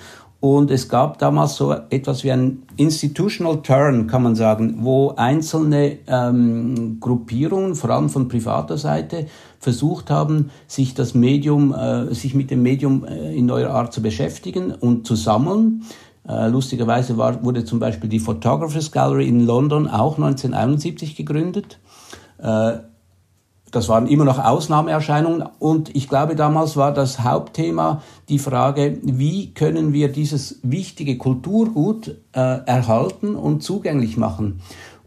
Und 0.43 0.73
es 0.73 0.89
gab 0.89 1.21
damals 1.21 1.55
so 1.55 1.73
etwas 1.91 2.25
wie 2.25 2.33
ein 2.33 2.65
Institutional 2.77 3.63
Turn, 3.63 4.09
kann 4.09 4.25
man 4.25 4.35
sagen, 4.35 4.79
wo 4.81 5.11
einzelne 5.11 5.99
ähm, 6.09 6.99
Gruppierungen, 6.99 7.77
vor 7.77 7.91
allem 7.91 8.09
von 8.09 8.27
privater 8.27 8.77
Seite, 8.77 9.27
versucht 9.61 10.11
haben, 10.11 10.51
sich 10.67 10.95
das 10.95 11.15
Medium, 11.15 11.73
äh, 11.73 12.13
sich 12.13 12.35
mit 12.35 12.51
dem 12.51 12.61
Medium 12.61 13.05
äh, 13.05 13.33
in 13.37 13.47
neuer 13.47 13.71
Art 13.71 13.93
zu 13.93 14.03
beschäftigen 14.03 14.73
und 14.73 15.07
zu 15.07 15.15
sammeln. 15.15 15.85
Äh, 16.29 16.49
lustigerweise 16.49 17.17
war, 17.17 17.45
wurde 17.45 17.65
zum 17.65 17.79
Beispiel 17.79 18.11
die 18.11 18.19
Photographers 18.19 18.91
Gallery 18.91 19.29
in 19.29 19.47
London 19.47 19.87
auch 19.87 20.17
1971 20.17 21.15
gegründet. 21.15 21.79
Das 23.73 23.89
waren 23.89 24.07
immer 24.07 24.27
noch 24.27 24.39
Ausnahmeerscheinungen 24.39 25.45
und 25.59 25.97
ich 25.97 26.07
glaube, 26.07 26.37
damals 26.37 26.77
war 26.77 26.93
das 26.93 27.21
Hauptthema 27.21 28.03
die 28.29 28.39
Frage, 28.39 28.99
wie 29.03 29.55
können 29.55 29.95
wir 29.95 30.13
dieses 30.13 30.61
wichtige 30.63 31.17
Kulturgut 31.17 32.09
äh, 32.33 32.41
erhalten 32.67 33.35
und 33.35 33.63
zugänglich 33.63 34.19
machen. 34.19 34.61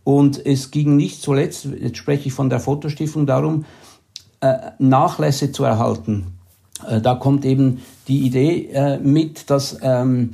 Und 0.04 0.44
es 0.44 0.72
ging 0.72 0.96
nicht 0.96 1.22
zuletzt, 1.22 1.66
jetzt 1.80 1.98
spreche 1.98 2.28
ich 2.28 2.34
von 2.34 2.50
der 2.50 2.60
Fotostiftung, 2.60 3.28
darum, 3.28 3.66
äh, 4.42 4.56
Nachlässe 4.80 5.52
zu 5.52 5.64
erhalten. 5.64 6.34
Äh, 6.88 7.02
da 7.02 7.14
kommt 7.14 7.46
eben 7.46 7.82
die 8.08 8.26
Idee 8.26 8.70
äh, 8.74 8.98
mit, 8.98 9.52
dass 9.52 9.78
ähm, 9.84 10.32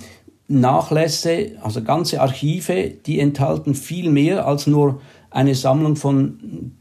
Nachlässe, 0.47 1.57
also 1.61 1.83
ganze 1.83 2.21
Archive, 2.21 2.91
die 3.05 3.19
enthalten 3.19 3.75
viel 3.75 4.09
mehr 4.09 4.47
als 4.47 4.67
nur 4.67 5.01
eine 5.29 5.55
Sammlung 5.55 5.97
von, 5.97 6.73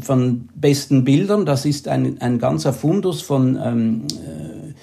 von 0.00 0.48
besten 0.54 1.04
Bildern. 1.04 1.46
Das 1.46 1.64
ist 1.64 1.88
ein, 1.88 2.20
ein 2.20 2.38
ganzer 2.38 2.72
Fundus 2.72 3.22
von 3.22 3.58
ähm, 3.62 4.02
äh, 4.10 4.74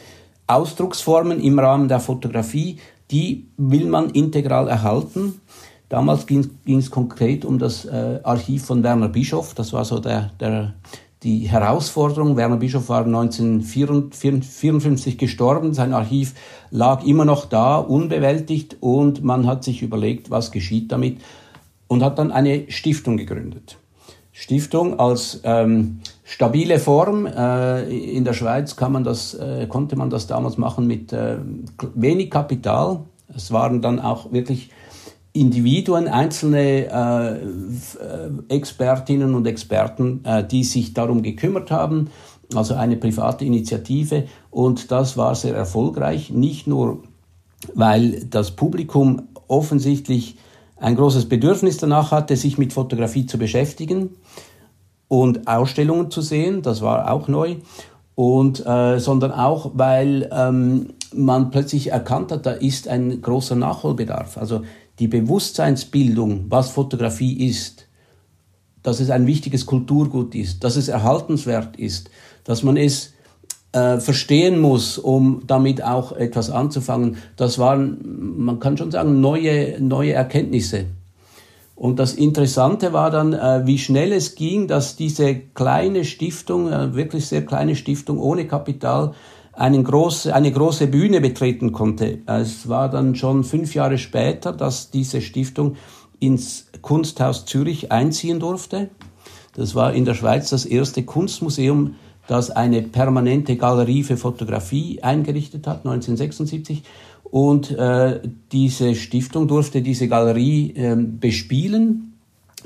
Ausdrucksformen 0.47 1.41
im 1.41 1.59
Rahmen 1.59 1.87
der 1.87 1.99
Fotografie. 1.99 2.77
Die 3.11 3.47
will 3.57 3.85
man 3.85 4.09
integral 4.09 4.67
erhalten. 4.67 5.41
Damals 5.89 6.25
ging 6.25 6.49
es 6.65 6.91
konkret 6.91 7.45
um 7.45 7.59
das 7.59 7.85
äh, 7.85 8.19
Archiv 8.23 8.65
von 8.65 8.83
Werner 8.83 9.07
Bischof. 9.07 9.53
Das 9.53 9.71
war 9.71 9.85
so 9.85 9.99
der, 9.99 10.31
der, 10.39 10.73
die 11.23 11.47
Herausforderung. 11.47 12.35
Werner 12.35 12.57
Bischof 12.57 12.89
war 12.89 13.05
1954 13.05 15.17
gestorben. 15.17 15.73
Sein 15.73 15.93
Archiv 15.93 16.33
lag 16.71 17.05
immer 17.05 17.23
noch 17.23 17.45
da, 17.45 17.77
unbewältigt. 17.77 18.75
Und 18.81 19.23
man 19.23 19.47
hat 19.47 19.63
sich 19.63 19.81
überlegt, 19.81 20.29
was 20.29 20.51
geschieht 20.51 20.91
damit. 20.91 21.21
Und 21.87 22.03
hat 22.03 22.19
dann 22.19 22.33
eine 22.33 22.69
Stiftung 22.69 23.15
gegründet. 23.15 23.77
Stiftung 24.39 24.99
als 24.99 25.41
ähm, 25.45 25.99
stabile 26.23 26.77
Form. 26.77 27.25
Äh, 27.25 27.89
in 27.89 28.23
der 28.23 28.33
Schweiz 28.33 28.75
kann 28.75 28.91
man 28.91 29.03
das, 29.03 29.33
äh, 29.33 29.65
konnte 29.67 29.95
man 29.95 30.11
das 30.11 30.27
damals 30.27 30.59
machen 30.59 30.85
mit 30.85 31.11
äh, 31.11 31.37
wenig 31.95 32.29
Kapital. 32.29 32.99
Es 33.35 33.51
waren 33.51 33.81
dann 33.81 33.99
auch 33.99 34.31
wirklich 34.31 34.69
Individuen, 35.33 36.07
einzelne 36.07 36.85
äh, 36.85 38.53
Expertinnen 38.53 39.33
und 39.33 39.47
Experten, 39.47 40.23
äh, 40.23 40.45
die 40.45 40.63
sich 40.63 40.93
darum 40.93 41.23
gekümmert 41.23 41.71
haben, 41.71 42.11
also 42.53 42.75
eine 42.75 42.95
private 42.95 43.43
Initiative. 43.43 44.25
Und 44.51 44.91
das 44.91 45.17
war 45.17 45.33
sehr 45.33 45.55
erfolgreich, 45.55 46.29
nicht 46.29 46.67
nur, 46.67 47.01
weil 47.73 48.25
das 48.29 48.51
Publikum 48.51 49.29
offensichtlich 49.47 50.37
ein 50.79 50.95
großes 50.95 51.27
Bedürfnis 51.27 51.77
danach 51.77 52.11
hatte, 52.11 52.35
sich 52.35 52.57
mit 52.57 52.73
Fotografie 52.73 53.25
zu 53.25 53.37
beschäftigen 53.37 54.11
und 55.07 55.47
Ausstellungen 55.47 56.11
zu 56.11 56.21
sehen, 56.21 56.61
das 56.61 56.81
war 56.81 57.11
auch 57.11 57.27
neu, 57.27 57.55
und, 58.15 58.65
äh, 58.65 58.99
sondern 58.99 59.31
auch, 59.31 59.71
weil 59.75 60.29
ähm, 60.31 60.93
man 61.13 61.51
plötzlich 61.51 61.91
erkannt 61.91 62.31
hat, 62.31 62.45
da 62.45 62.51
ist 62.51 62.87
ein 62.87 63.21
großer 63.21 63.55
Nachholbedarf. 63.55 64.37
Also 64.37 64.63
die 64.99 65.07
Bewusstseinsbildung, 65.07 66.45
was 66.49 66.69
Fotografie 66.69 67.47
ist, 67.47 67.87
dass 68.81 68.99
es 68.99 69.09
ein 69.09 69.27
wichtiges 69.27 69.65
Kulturgut 69.65 70.33
ist, 70.33 70.63
dass 70.63 70.77
es 70.77 70.87
erhaltenswert 70.87 71.77
ist, 71.77 72.09
dass 72.43 72.63
man 72.63 72.77
es 72.77 73.13
äh, 73.71 73.99
verstehen 73.99 74.59
muss, 74.59 74.97
um 74.97 75.43
damit 75.45 75.83
auch 75.83 76.11
etwas 76.11 76.49
anzufangen, 76.49 77.17
das 77.35 77.59
waren, 77.59 77.97
man 78.37 78.59
kann 78.59 78.77
schon 78.77 78.91
sagen, 78.91 79.19
neue, 79.19 79.79
neue 79.79 80.13
Erkenntnisse. 80.13 80.85
Und 81.75 81.99
das 81.99 82.15
Interessante 82.15 82.91
war 82.91 83.11
dann, 83.11 83.33
äh, 83.33 83.61
wie 83.65 83.77
schnell 83.77 84.11
es 84.11 84.33
ging, 84.33 84.67
dass 84.67 84.95
diese 84.95 85.35
kleine 85.35 86.05
Stiftung, 86.05 86.71
äh, 86.71 86.95
wirklich 86.95 87.27
sehr 87.27 87.45
kleine 87.45 87.75
Stiftung 87.75 88.17
ohne 88.17 88.47
Kapital, 88.47 89.13
einen 89.53 89.83
große, 89.83 90.33
eine 90.33 90.51
große 90.51 90.87
Bühne 90.87 91.21
betreten 91.21 91.71
konnte. 91.71 92.19
Es 92.25 92.67
war 92.67 92.89
dann 92.89 93.15
schon 93.15 93.43
fünf 93.43 93.75
Jahre 93.75 93.97
später, 93.97 94.53
dass 94.53 94.91
diese 94.91 95.21
Stiftung 95.21 95.75
ins 96.19 96.67
Kunsthaus 96.81 97.45
Zürich 97.45 97.91
einziehen 97.91 98.39
durfte. 98.39 98.89
Das 99.55 99.75
war 99.75 99.93
in 99.93 100.05
der 100.05 100.13
Schweiz 100.13 100.49
das 100.49 100.65
erste 100.65 101.03
Kunstmuseum, 101.03 101.95
das 102.27 102.51
eine 102.51 102.81
permanente 102.81 103.55
Galerie 103.55 104.03
für 104.03 104.17
Fotografie 104.17 105.01
eingerichtet 105.01 105.65
hat, 105.65 105.85
1976. 105.85 106.83
Und 107.23 107.71
äh, 107.71 108.21
diese 108.51 108.95
Stiftung 108.95 109.47
durfte 109.47 109.81
diese 109.81 110.07
Galerie 110.07 110.73
äh, 110.75 110.95
bespielen, 110.95 112.13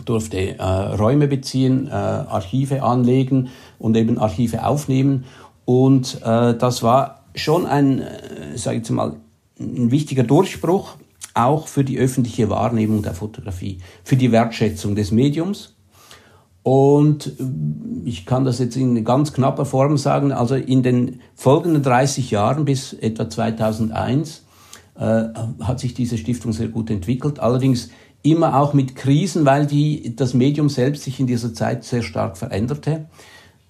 durfte 0.05 0.57
äh, 0.57 0.63
Räume 0.63 1.27
beziehen, 1.27 1.87
äh, 1.87 1.91
Archive 1.91 2.83
anlegen 2.83 3.49
und 3.79 3.97
eben 3.97 4.17
Archive 4.17 4.65
aufnehmen. 4.65 5.25
Und 5.65 6.19
äh, 6.23 6.55
das 6.55 6.83
war 6.83 7.23
schon 7.35 7.65
ein, 7.65 8.01
äh, 8.01 8.57
sage 8.57 8.77
ich 8.77 8.83
jetzt 8.83 8.91
mal, 8.91 9.15
ein 9.59 9.91
wichtiger 9.91 10.23
Durchbruch, 10.23 10.95
auch 11.33 11.67
für 11.67 11.83
die 11.83 11.97
öffentliche 11.97 12.49
Wahrnehmung 12.49 13.03
der 13.03 13.13
Fotografie, 13.13 13.79
für 14.03 14.15
die 14.15 14.31
Wertschätzung 14.31 14.95
des 14.95 15.11
Mediums. 15.11 15.75
Und 16.63 17.27
äh, 17.27 17.43
ich 18.05 18.25
kann 18.25 18.45
das 18.45 18.59
jetzt 18.59 18.75
in 18.75 19.03
ganz 19.03 19.33
knapper 19.33 19.65
Form 19.65 19.97
sagen, 19.97 20.31
also 20.31 20.55
in 20.55 20.83
den 20.83 21.21
folgenden 21.35 21.83
30 21.83 22.31
Jahren 22.31 22.65
bis 22.65 22.93
etwa 22.93 23.29
2001 23.29 24.43
äh, 24.99 25.23
hat 25.61 25.79
sich 25.79 25.93
diese 25.93 26.17
Stiftung 26.17 26.53
sehr 26.53 26.67
gut 26.67 26.89
entwickelt. 26.89 27.39
Allerdings 27.39 27.89
immer 28.23 28.59
auch 28.59 28.73
mit 28.73 28.95
Krisen, 28.95 29.45
weil 29.45 29.65
die, 29.65 30.15
das 30.15 30.33
Medium 30.33 30.69
selbst 30.69 31.03
sich 31.03 31.19
in 31.19 31.27
dieser 31.27 31.53
Zeit 31.53 31.83
sehr 31.83 32.03
stark 32.03 32.37
veränderte. 32.37 33.07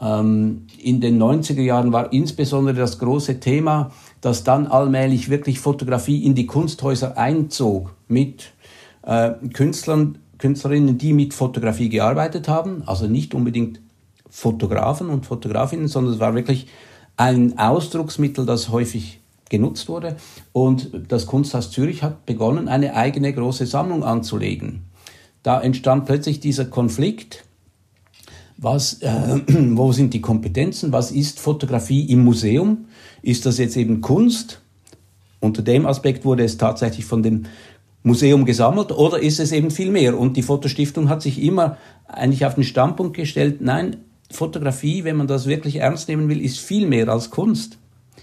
Ähm, 0.02 0.68
in 0.82 1.00
den 1.00 1.22
90er 1.22 1.62
Jahren 1.62 1.94
war 1.94 2.12
insbesondere 2.12 2.76
das 2.76 3.00
große 3.00 3.40
Thema, 3.40 3.92
dass 4.20 4.44
dann 4.44 4.68
allmählich 4.68 5.30
wirklich 5.30 5.60
Fotografie 5.60 6.26
in 6.26 6.36
die 6.36 6.48
Kunsthäuser 6.48 7.18
einzog 7.18 7.96
mit 8.08 8.52
äh, 9.04 9.32
Künstlern, 9.54 10.18
Künstlerinnen, 10.42 10.98
die 10.98 11.14
mit 11.14 11.34
Fotografie 11.34 11.88
gearbeitet 11.88 12.50
haben, 12.50 12.84
also 12.86 13.08
nicht 13.08 13.34
unbedingt 13.34 13.80
Fotografen 14.30 15.10
und 15.10 15.26
Fotografinnen, 15.26 15.88
sondern 15.88 16.16
es 16.16 16.20
war 16.20 16.36
wirklich 16.36 16.68
ein 17.16 17.58
Ausdrucksmittel, 17.58 18.46
das 18.46 18.70
häufig 18.70 19.20
genutzt 19.50 19.88
wurde. 19.88 20.18
Und 20.52 20.92
das 21.10 21.28
Kunsthaus 21.28 21.72
Zürich 21.72 22.04
hat 22.04 22.26
begonnen, 22.26 22.68
eine 22.68 22.96
eigene 22.96 23.32
große 23.32 23.66
Sammlung 23.68 24.04
anzulegen. 24.04 24.82
Da 25.44 25.62
entstand 25.62 26.06
plötzlich 26.06 26.40
dieser 26.40 26.66
Konflikt 26.66 27.46
was, 28.62 29.02
äh, 29.02 29.42
wo 29.48 29.92
sind 29.92 30.14
die 30.14 30.22
Kompetenzen, 30.22 30.94
was 30.94 31.12
ist 31.12 31.40
Fotografie 31.40 32.06
im 32.06 32.24
Museum, 32.24 32.86
ist 33.22 33.46
das 33.46 33.58
jetzt 33.58 33.76
eben 33.76 34.02
Kunst? 34.02 34.62
Unter 35.40 35.64
dem 35.64 35.88
Aspekt 35.88 36.24
wurde 36.24 36.44
es 36.44 36.58
tatsächlich 36.58 37.04
von 37.04 37.24
dem 37.24 37.48
Museum 38.04 38.46
gesammelt 38.46 38.92
oder 38.92 39.20
ist 39.20 39.40
es 39.40 39.52
eben 39.52 39.72
viel 39.72 39.92
mehr? 39.92 40.18
Und 40.18 40.38
die 40.38 40.42
Fotostiftung 40.42 41.10
hat 41.10 41.22
sich 41.22 41.42
immer 41.42 41.78
eigentlich 42.08 42.46
auf 42.46 42.56
den 42.56 42.64
Standpunkt 42.64 43.16
gestellt, 43.16 43.62
nein, 43.62 43.98
Fotografie, 44.32 45.04
wenn 45.04 45.18
man 45.18 45.28
das 45.28 45.46
wirklich 45.46 45.78
ernst 45.78 46.08
nehmen 46.08 46.30
will, 46.30 46.42
ist 46.42 46.60
viel 46.60 46.88
mehr 46.88 47.10
als 47.10 47.30
Kunst. 47.30 47.78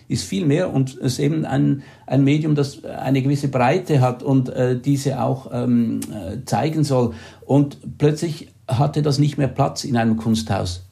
Ist 0.08 0.25
viel 0.25 0.47
mehr 0.47 0.73
und 0.73 0.94
ist 0.94 1.18
eben 1.18 1.44
ein, 1.44 1.82
ein 2.06 2.25
Medium, 2.25 2.54
das 2.54 2.82
eine 2.85 3.20
gewisse 3.20 3.49
Breite 3.49 4.00
hat 4.00 4.23
und 4.23 4.49
äh, 4.49 4.78
diese 4.80 5.23
auch 5.23 5.50
ähm, 5.52 6.00
äh, 6.11 6.44
zeigen 6.47 6.82
soll. 6.82 7.12
Und 7.44 7.99
plötzlich 7.99 8.49
hatte 8.66 9.02
das 9.02 9.18
nicht 9.18 9.37
mehr 9.37 9.49
Platz 9.49 9.85
in 9.85 9.99
einem 9.99 10.16
Kunsthaus. 10.16 10.88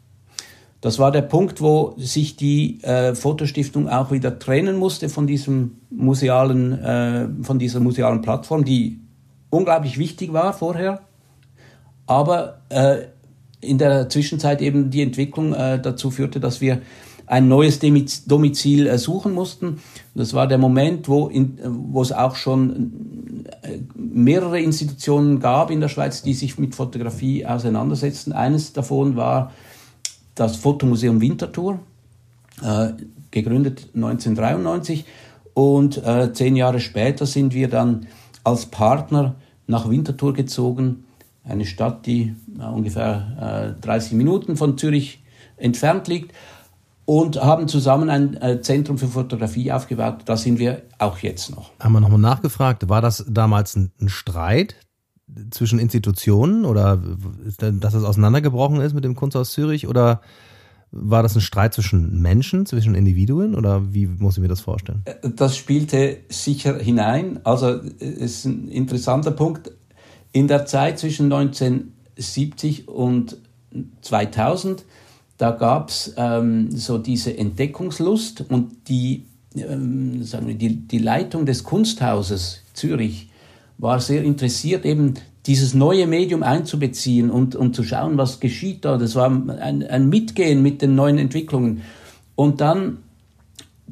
Das 0.86 1.00
war 1.00 1.10
der 1.10 1.22
Punkt, 1.22 1.60
wo 1.60 1.94
sich 1.96 2.36
die 2.36 2.80
äh, 2.84 3.16
Fotostiftung 3.16 3.88
auch 3.88 4.12
wieder 4.12 4.38
trennen 4.38 4.76
musste 4.76 5.08
von 5.08 5.26
diesem 5.26 5.78
musealen, 5.90 6.80
äh, 6.80 7.26
von 7.42 7.58
dieser 7.58 7.80
musealen 7.80 8.22
Plattform, 8.22 8.64
die 8.64 9.00
unglaublich 9.50 9.98
wichtig 9.98 10.32
war 10.32 10.52
vorher, 10.52 11.00
aber 12.06 12.60
äh, 12.68 12.98
in 13.60 13.78
der 13.78 14.08
Zwischenzeit 14.08 14.62
eben 14.62 14.90
die 14.90 15.02
Entwicklung 15.02 15.54
äh, 15.54 15.82
dazu 15.82 16.12
führte, 16.12 16.38
dass 16.38 16.60
wir 16.60 16.82
ein 17.26 17.48
neues 17.48 17.80
Domizil 17.80 18.86
äh, 18.86 18.96
suchen 18.96 19.34
mussten. 19.34 19.80
Das 20.14 20.34
war 20.34 20.46
der 20.46 20.58
Moment, 20.58 21.08
wo, 21.08 21.26
in, 21.26 21.58
wo 21.64 22.00
es 22.00 22.12
auch 22.12 22.36
schon 22.36 23.44
äh, 23.62 23.78
mehrere 23.96 24.60
Institutionen 24.60 25.40
gab 25.40 25.72
in 25.72 25.80
der 25.80 25.88
Schweiz, 25.88 26.22
die 26.22 26.34
sich 26.34 26.60
mit 26.60 26.76
Fotografie 26.76 27.44
auseinandersetzten. 27.44 28.32
Eines 28.32 28.72
davon 28.72 29.16
war 29.16 29.50
das 30.36 30.56
Fotomuseum 30.56 31.20
Winterthur, 31.20 31.80
äh, 32.62 32.90
gegründet 33.32 33.88
1993. 33.94 35.04
Und 35.54 35.96
äh, 36.04 36.32
zehn 36.32 36.54
Jahre 36.54 36.78
später 36.78 37.26
sind 37.26 37.52
wir 37.52 37.68
dann 37.68 38.06
als 38.44 38.66
Partner 38.66 39.34
nach 39.66 39.88
Winterthur 39.90 40.32
gezogen, 40.34 41.04
eine 41.42 41.64
Stadt, 41.64 42.06
die 42.06 42.34
äh, 42.58 42.64
ungefähr 42.64 43.74
30 43.80 44.12
Minuten 44.12 44.56
von 44.56 44.78
Zürich 44.78 45.24
entfernt 45.56 46.06
liegt 46.06 46.32
und 47.06 47.40
haben 47.40 47.68
zusammen 47.68 48.10
ein 48.10 48.36
äh, 48.42 48.60
Zentrum 48.60 48.98
für 48.98 49.08
Fotografie 49.08 49.72
aufgebaut. 49.72 50.22
Da 50.26 50.36
sind 50.36 50.58
wir 50.58 50.82
auch 50.98 51.18
jetzt 51.18 51.50
noch. 51.50 51.70
Haben 51.80 51.92
wir 51.94 52.00
nochmal 52.00 52.18
nachgefragt, 52.18 52.88
war 52.88 53.00
das 53.00 53.24
damals 53.28 53.76
ein 53.76 53.92
Streit 54.08 54.76
zwischen 55.50 55.78
Institutionen 55.78 56.64
oder 56.64 57.02
dass 57.58 57.94
es 57.94 58.04
auseinandergebrochen 58.04 58.80
ist 58.80 58.94
mit 58.94 59.04
dem 59.04 59.16
Kunsthaus 59.16 59.52
Zürich 59.52 59.88
oder 59.88 60.20
war 60.92 61.22
das 61.22 61.34
ein 61.34 61.40
Streit 61.40 61.74
zwischen 61.74 62.22
Menschen, 62.22 62.64
zwischen 62.64 62.94
Individuen 62.94 63.54
oder 63.54 63.92
wie 63.92 64.06
muss 64.06 64.36
ich 64.36 64.42
mir 64.42 64.48
das 64.48 64.60
vorstellen? 64.60 65.02
Das 65.22 65.56
spielte 65.56 66.18
sicher 66.28 66.78
hinein. 66.78 67.40
Also 67.44 67.80
es 67.98 68.16
ist 68.16 68.44
ein 68.44 68.68
interessanter 68.68 69.32
Punkt. 69.32 69.72
In 70.32 70.46
der 70.46 70.64
Zeit 70.64 70.98
zwischen 70.98 71.32
1970 71.32 72.88
und 72.88 73.36
2000 74.02 74.84
da 75.38 75.50
gab 75.50 75.90
es 75.90 76.14
ähm, 76.16 76.70
so 76.70 76.98
diese 76.98 77.36
Entdeckungslust 77.36 78.44
und 78.48 78.88
die 78.88 79.26
ähm, 79.54 80.22
sagen 80.22 80.46
wir, 80.46 80.54
die, 80.54 80.76
die 80.76 80.98
Leitung 80.98 81.46
des 81.46 81.64
Kunsthauses 81.64 82.62
Zürich 82.72 83.30
war 83.78 84.00
sehr 84.00 84.22
interessiert, 84.22 84.84
eben 84.84 85.14
dieses 85.46 85.74
neue 85.74 86.06
Medium 86.06 86.42
einzubeziehen 86.42 87.30
und, 87.30 87.54
und 87.54 87.76
zu 87.76 87.84
schauen, 87.84 88.18
was 88.18 88.40
geschieht 88.40 88.84
da. 88.84 88.98
Das 88.98 89.14
war 89.14 89.30
ein, 89.30 89.82
ein 89.82 90.08
Mitgehen 90.08 90.62
mit 90.62 90.82
den 90.82 90.94
neuen 90.94 91.18
Entwicklungen. 91.18 91.82
Und 92.34 92.60
dann 92.60 92.98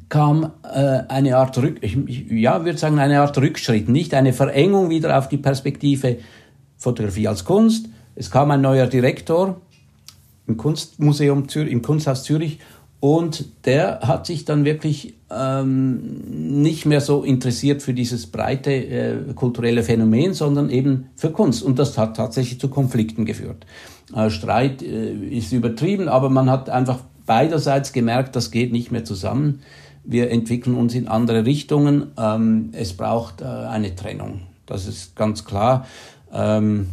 kam 0.09 0.53
äh, 0.63 1.03
eine 1.09 1.37
Art 1.37 1.57
Rück, 1.59 1.79
ich, 1.81 1.97
ja, 2.31 2.65
würde 2.65 2.79
sagen 2.79 2.99
eine 2.99 3.21
Art 3.21 3.39
Rückschritt, 3.39 3.89
nicht 3.89 4.15
eine 4.15 4.33
Verengung 4.33 4.91
wieder 4.91 5.17
auf 5.17 5.29
die 5.29 5.39
Perspektive 5.39 6.19
Fotografie 6.77 7.29
als 7.29 7.45
Kunst. 7.45 7.89
Es 8.15 8.31
kam 8.31 8.51
ein 8.51 8.61
neuer 8.61 8.87
Direktor 8.87 9.61
im 10.47 10.57
Kunstmuseum 10.57 11.49
Zürich, 11.49 11.73
im 11.73 11.83
Kunsthaus 11.83 12.25
Zürich 12.25 12.59
und 13.05 13.67
der 13.67 14.01
hat 14.01 14.25
sich 14.25 14.47
dann 14.47 14.65
wirklich 14.65 15.13
ähm, 15.31 16.63
nicht 16.63 16.87
mehr 16.87 17.03
so 17.03 17.23
interessiert 17.23 17.83
für 17.83 17.93
dieses 17.93 18.29
breite 18.29 18.73
äh, 18.73 19.35
kulturelle 19.35 19.83
Phänomen, 19.83 20.33
sondern 20.33 20.71
eben 20.71 21.11
für 21.15 21.31
Kunst. 21.31 21.63
Und 21.63 21.79
das 21.79 21.99
hat 21.99 22.17
tatsächlich 22.17 22.59
zu 22.59 22.69
Konflikten 22.69 23.27
geführt. 23.27 23.67
Äh, 24.17 24.31
Streit 24.31 24.81
äh, 24.81 25.13
ist 25.13 25.53
übertrieben, 25.53 26.09
aber 26.09 26.31
man 26.31 26.49
hat 26.49 26.71
einfach 26.71 27.01
beiderseits 27.27 27.93
gemerkt, 27.93 28.37
das 28.37 28.51
geht 28.51 28.73
nicht 28.73 28.91
mehr 28.91 29.05
zusammen. 29.05 29.61
Wir 30.03 30.31
entwickeln 30.31 30.75
uns 30.75 30.95
in 30.95 31.07
andere 31.07 31.45
Richtungen. 31.45 32.07
Ähm, 32.17 32.71
es 32.73 32.95
braucht 32.95 33.43
äh, 33.43 33.45
eine 33.45 33.95
Trennung. 33.95 34.41
Das 34.65 34.87
ist 34.87 35.15
ganz 35.15 35.45
klar. 35.45 35.87
Ähm, 36.33 36.89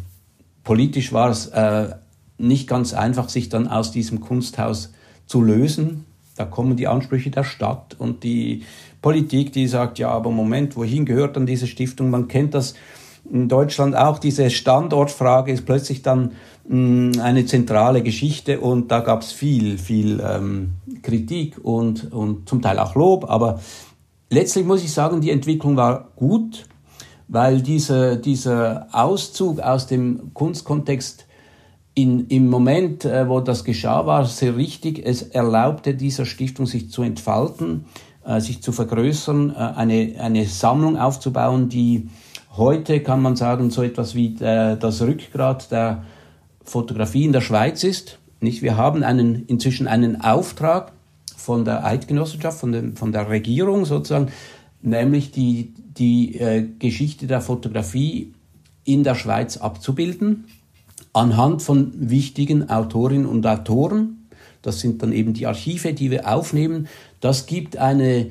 politisch 0.65 1.13
war 1.13 1.29
es 1.29 1.47
äh, 1.47 1.87
nicht 2.37 2.67
ganz 2.67 2.93
einfach, 2.93 3.29
sich 3.29 3.47
dann 3.47 3.69
aus 3.69 3.93
diesem 3.93 4.19
Kunsthaus 4.19 4.91
zu 5.31 5.41
lösen. 5.41 6.05
Da 6.35 6.43
kommen 6.43 6.75
die 6.75 6.87
Ansprüche 6.87 7.31
der 7.31 7.45
Stadt 7.45 7.95
und 7.97 8.23
die 8.23 8.63
Politik, 9.01 9.53
die 9.53 9.67
sagt, 9.67 9.97
ja, 9.97 10.09
aber 10.09 10.29
Moment, 10.29 10.75
wohin 10.75 11.05
gehört 11.05 11.37
dann 11.37 11.45
diese 11.45 11.67
Stiftung? 11.67 12.09
Man 12.09 12.27
kennt 12.27 12.53
das 12.53 12.73
in 13.31 13.47
Deutschland 13.47 13.95
auch, 13.95 14.19
diese 14.19 14.49
Standortfrage 14.49 15.51
ist 15.53 15.65
plötzlich 15.65 16.01
dann 16.01 16.33
mh, 16.67 16.75
mm, 16.75 17.19
eine 17.21 17.45
zentrale 17.45 18.03
Geschichte 18.03 18.59
und 18.59 18.91
da 18.91 18.99
gab 18.99 19.21
es 19.21 19.31
viel, 19.31 19.77
viel 19.77 20.21
ähm, 20.25 20.71
Kritik 21.01 21.57
und, 21.63 22.11
und 22.11 22.49
zum 22.49 22.61
Teil 22.61 22.77
auch 22.79 22.95
Lob, 22.95 23.29
aber 23.29 23.61
letztlich 24.29 24.65
muss 24.65 24.83
ich 24.83 24.91
sagen, 24.91 25.21
die 25.21 25.31
Entwicklung 25.31 25.77
war 25.77 26.09
gut, 26.15 26.65
weil 27.29 27.61
diese, 27.61 28.17
dieser 28.17 28.87
Auszug 28.91 29.61
aus 29.61 29.87
dem 29.87 30.33
Kunstkontext 30.33 31.25
in, 31.93 32.27
im 32.27 32.49
Moment, 32.49 33.05
äh, 33.05 33.27
wo 33.27 33.39
das 33.41 33.63
geschah, 33.63 34.05
war 34.05 34.25
sehr 34.25 34.55
richtig. 34.55 35.05
Es 35.05 35.21
erlaubte 35.21 35.93
dieser 35.93 36.25
Stiftung, 36.25 36.65
sich 36.65 36.89
zu 36.89 37.03
entfalten, 37.03 37.85
äh, 38.25 38.39
sich 38.39 38.61
zu 38.61 38.71
vergrößern, 38.71 39.51
äh, 39.51 39.53
eine, 39.55 40.15
eine 40.19 40.45
Sammlung 40.45 40.97
aufzubauen, 40.97 41.69
die 41.69 42.09
heute, 42.55 43.01
kann 43.01 43.21
man 43.21 43.35
sagen, 43.35 43.71
so 43.71 43.83
etwas 43.83 44.15
wie 44.15 44.29
der, 44.29 44.75
das 44.75 45.01
Rückgrat 45.01 45.71
der 45.71 46.03
Fotografie 46.63 47.25
in 47.25 47.33
der 47.33 47.41
Schweiz 47.41 47.83
ist. 47.83 48.19
Nicht? 48.39 48.61
Wir 48.61 48.77
haben 48.77 49.03
einen, 49.03 49.45
inzwischen 49.47 49.87
einen 49.87 50.21
Auftrag 50.21 50.93
von 51.35 51.65
der 51.65 51.85
Eidgenossenschaft, 51.85 52.59
von, 52.59 52.71
dem, 52.71 52.95
von 52.95 53.11
der 53.11 53.29
Regierung 53.29 53.85
sozusagen, 53.85 54.31
nämlich 54.81 55.31
die, 55.31 55.73
die 55.97 56.39
äh, 56.39 56.65
Geschichte 56.79 57.27
der 57.27 57.41
Fotografie 57.41 58.33
in 58.83 59.03
der 59.03 59.15
Schweiz 59.15 59.57
abzubilden 59.57 60.45
anhand 61.13 61.61
von 61.61 61.91
wichtigen 61.95 62.69
Autorinnen 62.69 63.25
und 63.25 63.45
Autoren. 63.45 64.27
Das 64.61 64.79
sind 64.79 65.01
dann 65.01 65.11
eben 65.11 65.33
die 65.33 65.47
Archive, 65.47 65.93
die 65.93 66.11
wir 66.11 66.31
aufnehmen. 66.31 66.87
Das 67.19 67.45
gibt 67.45 67.77
eine, 67.77 68.27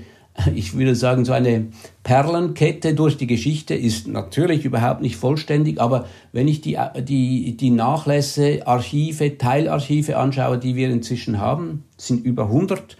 ich 0.54 0.75
würde 0.75 0.94
sagen, 0.94 1.25
so 1.25 1.32
eine 1.32 1.66
Perlenkette 2.02 2.94
durch 2.94 3.16
die 3.16 3.26
Geschichte, 3.26 3.75
ist 3.75 4.06
natürlich 4.06 4.64
überhaupt 4.64 5.02
nicht 5.02 5.16
vollständig, 5.16 5.80
aber 5.80 6.06
wenn 6.32 6.49
ich 6.49 6.60
die, 6.60 6.78
die, 7.00 7.56
die 7.56 7.70
Nachlässe, 7.70 8.66
Archive, 8.66 9.38
Teilarchive 9.38 10.16
anschaue, 10.16 10.58
die 10.58 10.76
wir 10.76 10.90
inzwischen 10.90 11.40
haben, 11.40 11.84
sind 11.96 12.25
über 12.25 12.44
100, 12.44 12.96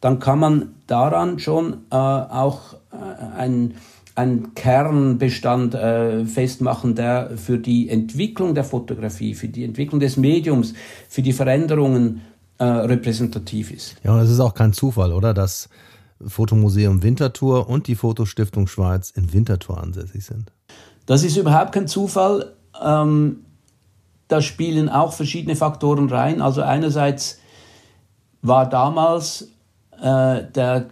dann 0.00 0.18
kann 0.18 0.40
man 0.40 0.74
daran 0.88 1.38
schon 1.38 1.84
äh, 1.90 1.96
auch 1.96 2.74
äh, 2.92 3.38
ein 3.38 3.74
einen 4.14 4.54
Kernbestand 4.54 5.74
äh, 5.74 6.24
festmachen, 6.26 6.94
der 6.94 7.30
für 7.36 7.58
die 7.58 7.88
Entwicklung 7.88 8.54
der 8.54 8.64
Fotografie, 8.64 9.34
für 9.34 9.48
die 9.48 9.64
Entwicklung 9.64 10.00
des 10.00 10.16
Mediums, 10.16 10.74
für 11.08 11.22
die 11.22 11.32
Veränderungen 11.32 12.20
äh, 12.58 12.64
repräsentativ 12.64 13.70
ist. 13.70 13.96
Ja, 14.04 14.12
und 14.12 14.20
es 14.20 14.30
ist 14.30 14.40
auch 14.40 14.54
kein 14.54 14.72
Zufall, 14.72 15.12
oder? 15.12 15.32
Dass 15.32 15.68
Fotomuseum 16.26 17.02
Winterthur 17.02 17.68
und 17.68 17.86
die 17.86 17.94
Fotostiftung 17.94 18.66
Schweiz 18.66 19.10
in 19.10 19.32
Winterthur 19.32 19.82
ansässig 19.82 20.24
sind. 20.24 20.52
Das 21.06 21.24
ist 21.24 21.36
überhaupt 21.36 21.72
kein 21.72 21.88
Zufall. 21.88 22.52
Ähm, 22.80 23.44
da 24.28 24.40
spielen 24.40 24.88
auch 24.88 25.12
verschiedene 25.12 25.56
Faktoren 25.56 26.08
rein. 26.08 26.40
Also 26.40 26.62
einerseits 26.62 27.38
war 28.40 28.68
damals 28.68 29.48
äh, 30.00 30.42
der 30.54 30.90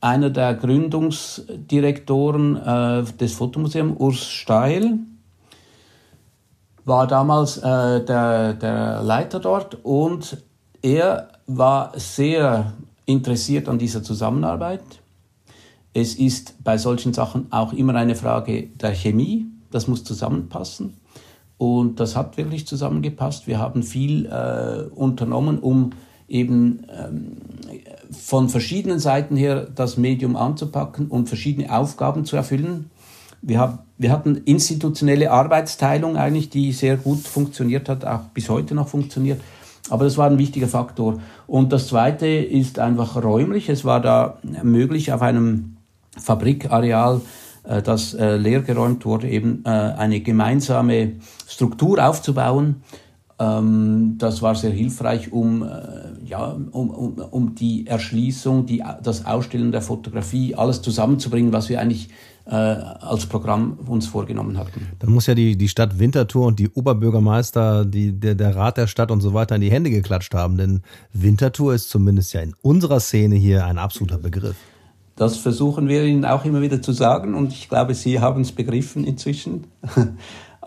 einer 0.00 0.30
der 0.30 0.54
Gründungsdirektoren 0.54 2.56
äh, 2.56 3.04
des 3.18 3.34
Fotomuseums, 3.34 3.96
Urs 3.98 4.26
Steil, 4.26 4.98
war 6.84 7.06
damals 7.06 7.58
äh, 7.58 8.04
der, 8.04 8.54
der 8.54 9.02
Leiter 9.02 9.40
dort 9.40 9.84
und 9.84 10.42
er 10.80 11.28
war 11.46 11.92
sehr 11.96 12.72
interessiert 13.06 13.68
an 13.68 13.78
dieser 13.78 14.02
Zusammenarbeit. 14.02 14.82
Es 15.92 16.14
ist 16.14 16.62
bei 16.62 16.78
solchen 16.78 17.12
Sachen 17.12 17.50
auch 17.50 17.72
immer 17.72 17.94
eine 17.94 18.14
Frage 18.14 18.68
der 18.68 18.92
Chemie, 18.92 19.46
das 19.70 19.88
muss 19.88 20.04
zusammenpassen. 20.04 20.94
Und 21.58 21.98
das 21.98 22.14
hat 22.14 22.36
wirklich 22.36 22.66
zusammengepasst. 22.66 23.48
Wir 23.48 23.58
haben 23.58 23.82
viel 23.82 24.26
äh, 24.26 24.84
unternommen, 24.94 25.58
um 25.58 25.90
eben 26.28 26.86
ähm, 26.90 27.36
von 28.10 28.48
verschiedenen 28.48 28.98
Seiten 28.98 29.36
her 29.36 29.66
das 29.74 29.96
Medium 29.96 30.36
anzupacken 30.36 31.08
und 31.08 31.28
verschiedene 31.28 31.74
Aufgaben 31.74 32.24
zu 32.24 32.36
erfüllen. 32.36 32.90
Wir, 33.40 33.58
haben, 33.58 33.78
wir 33.96 34.10
hatten 34.10 34.36
institutionelle 34.44 35.30
Arbeitsteilung 35.30 36.16
eigentlich, 36.16 36.50
die 36.50 36.72
sehr 36.72 36.96
gut 36.96 37.20
funktioniert 37.20 37.88
hat, 37.88 38.04
auch 38.04 38.22
bis 38.34 38.48
heute 38.48 38.74
noch 38.74 38.88
funktioniert. 38.88 39.40
Aber 39.90 40.04
das 40.04 40.18
war 40.18 40.28
ein 40.28 40.38
wichtiger 40.38 40.68
Faktor. 40.68 41.20
Und 41.46 41.72
das 41.72 41.88
Zweite 41.88 42.26
ist 42.26 42.78
einfach 42.78 43.22
räumlich. 43.22 43.68
Es 43.68 43.84
war 43.84 44.00
da 44.00 44.38
möglich, 44.62 45.12
auf 45.12 45.22
einem 45.22 45.76
Fabrikareal, 46.18 47.20
äh, 47.64 47.80
das 47.80 48.14
äh, 48.14 48.36
leergeräumt 48.36 49.06
wurde, 49.06 49.28
eben 49.28 49.62
äh, 49.64 49.68
eine 49.68 50.20
gemeinsame 50.20 51.12
Struktur 51.46 52.06
aufzubauen, 52.06 52.82
das 53.38 54.42
war 54.42 54.56
sehr 54.56 54.72
hilfreich, 54.72 55.32
um, 55.32 55.62
äh, 55.62 55.68
ja, 56.24 56.46
um, 56.72 56.90
um, 56.90 57.18
um 57.18 57.54
die 57.54 57.86
Erschließung, 57.86 58.66
die, 58.66 58.82
das 59.02 59.26
Ausstellen 59.26 59.70
der 59.70 59.80
Fotografie, 59.80 60.56
alles 60.56 60.82
zusammenzubringen, 60.82 61.52
was 61.52 61.68
wir 61.68 61.80
eigentlich 61.80 62.08
äh, 62.46 62.54
als 62.54 63.26
Programm 63.26 63.78
uns 63.86 64.08
vorgenommen 64.08 64.58
hatten. 64.58 64.88
Dann 64.98 65.12
muss 65.12 65.26
ja 65.26 65.36
die, 65.36 65.56
die 65.56 65.68
Stadt 65.68 66.00
Winterthur 66.00 66.46
und 66.46 66.58
die 66.58 66.68
Oberbürgermeister, 66.68 67.84
die, 67.84 68.12
der, 68.18 68.34
der 68.34 68.56
Rat 68.56 68.76
der 68.76 68.88
Stadt 68.88 69.12
und 69.12 69.20
so 69.20 69.34
weiter 69.34 69.54
in 69.54 69.60
die 69.60 69.70
Hände 69.70 69.90
geklatscht 69.90 70.34
haben, 70.34 70.56
denn 70.56 70.82
Winterthur 71.12 71.74
ist 71.74 71.90
zumindest 71.90 72.32
ja 72.32 72.40
in 72.40 72.54
unserer 72.60 72.98
Szene 72.98 73.36
hier 73.36 73.66
ein 73.66 73.78
absoluter 73.78 74.18
Begriff. 74.18 74.56
Das 75.14 75.36
versuchen 75.36 75.88
wir 75.88 76.04
Ihnen 76.04 76.24
auch 76.24 76.44
immer 76.44 76.60
wieder 76.62 76.80
zu 76.80 76.92
sagen 76.92 77.34
und 77.34 77.52
ich 77.52 77.68
glaube, 77.68 77.94
Sie 77.94 78.20
haben 78.20 78.40
es 78.42 78.52
begriffen 78.52 79.04
inzwischen. 79.04 79.66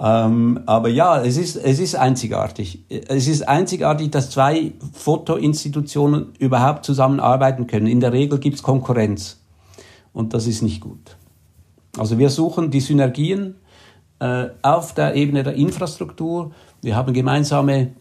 Ähm, 0.04 0.62
aber 0.66 0.90
ja, 0.90 1.22
es 1.22 1.38
ist, 1.38 1.56
es 1.58 1.80
ist 1.80 1.96
einzigartig. 1.96 2.84
Es 2.90 3.28
ist 3.28 3.48
einzigartig, 3.48 4.10
dass 4.10 4.32
zwei 4.32 4.74
Fotoinstitutionen 4.94 6.34
überhaupt 6.40 6.86
zusammenarbeiten 6.86 7.68
können. 7.68 7.86
In 7.86 8.00
der 8.00 8.12
Regel 8.12 8.40
gibt 8.40 8.56
es 8.56 8.64
Konkurrenz 8.64 9.40
und 10.12 10.34
das 10.34 10.48
ist 10.48 10.64
nicht 10.64 10.82
gut. 10.82 11.18
Also 12.00 12.18
wir 12.18 12.32
suchen 12.32 12.72
die 12.72 12.80
Synergien 12.80 13.56
äh, 14.20 14.48
auf 14.64 14.96
der 14.96 15.14
Ebene 15.16 15.44
der 15.44 15.54
Infrastruktur. 15.54 16.52
Wir 16.82 16.96
haben 16.96 17.14
gemeinsame 17.14 17.92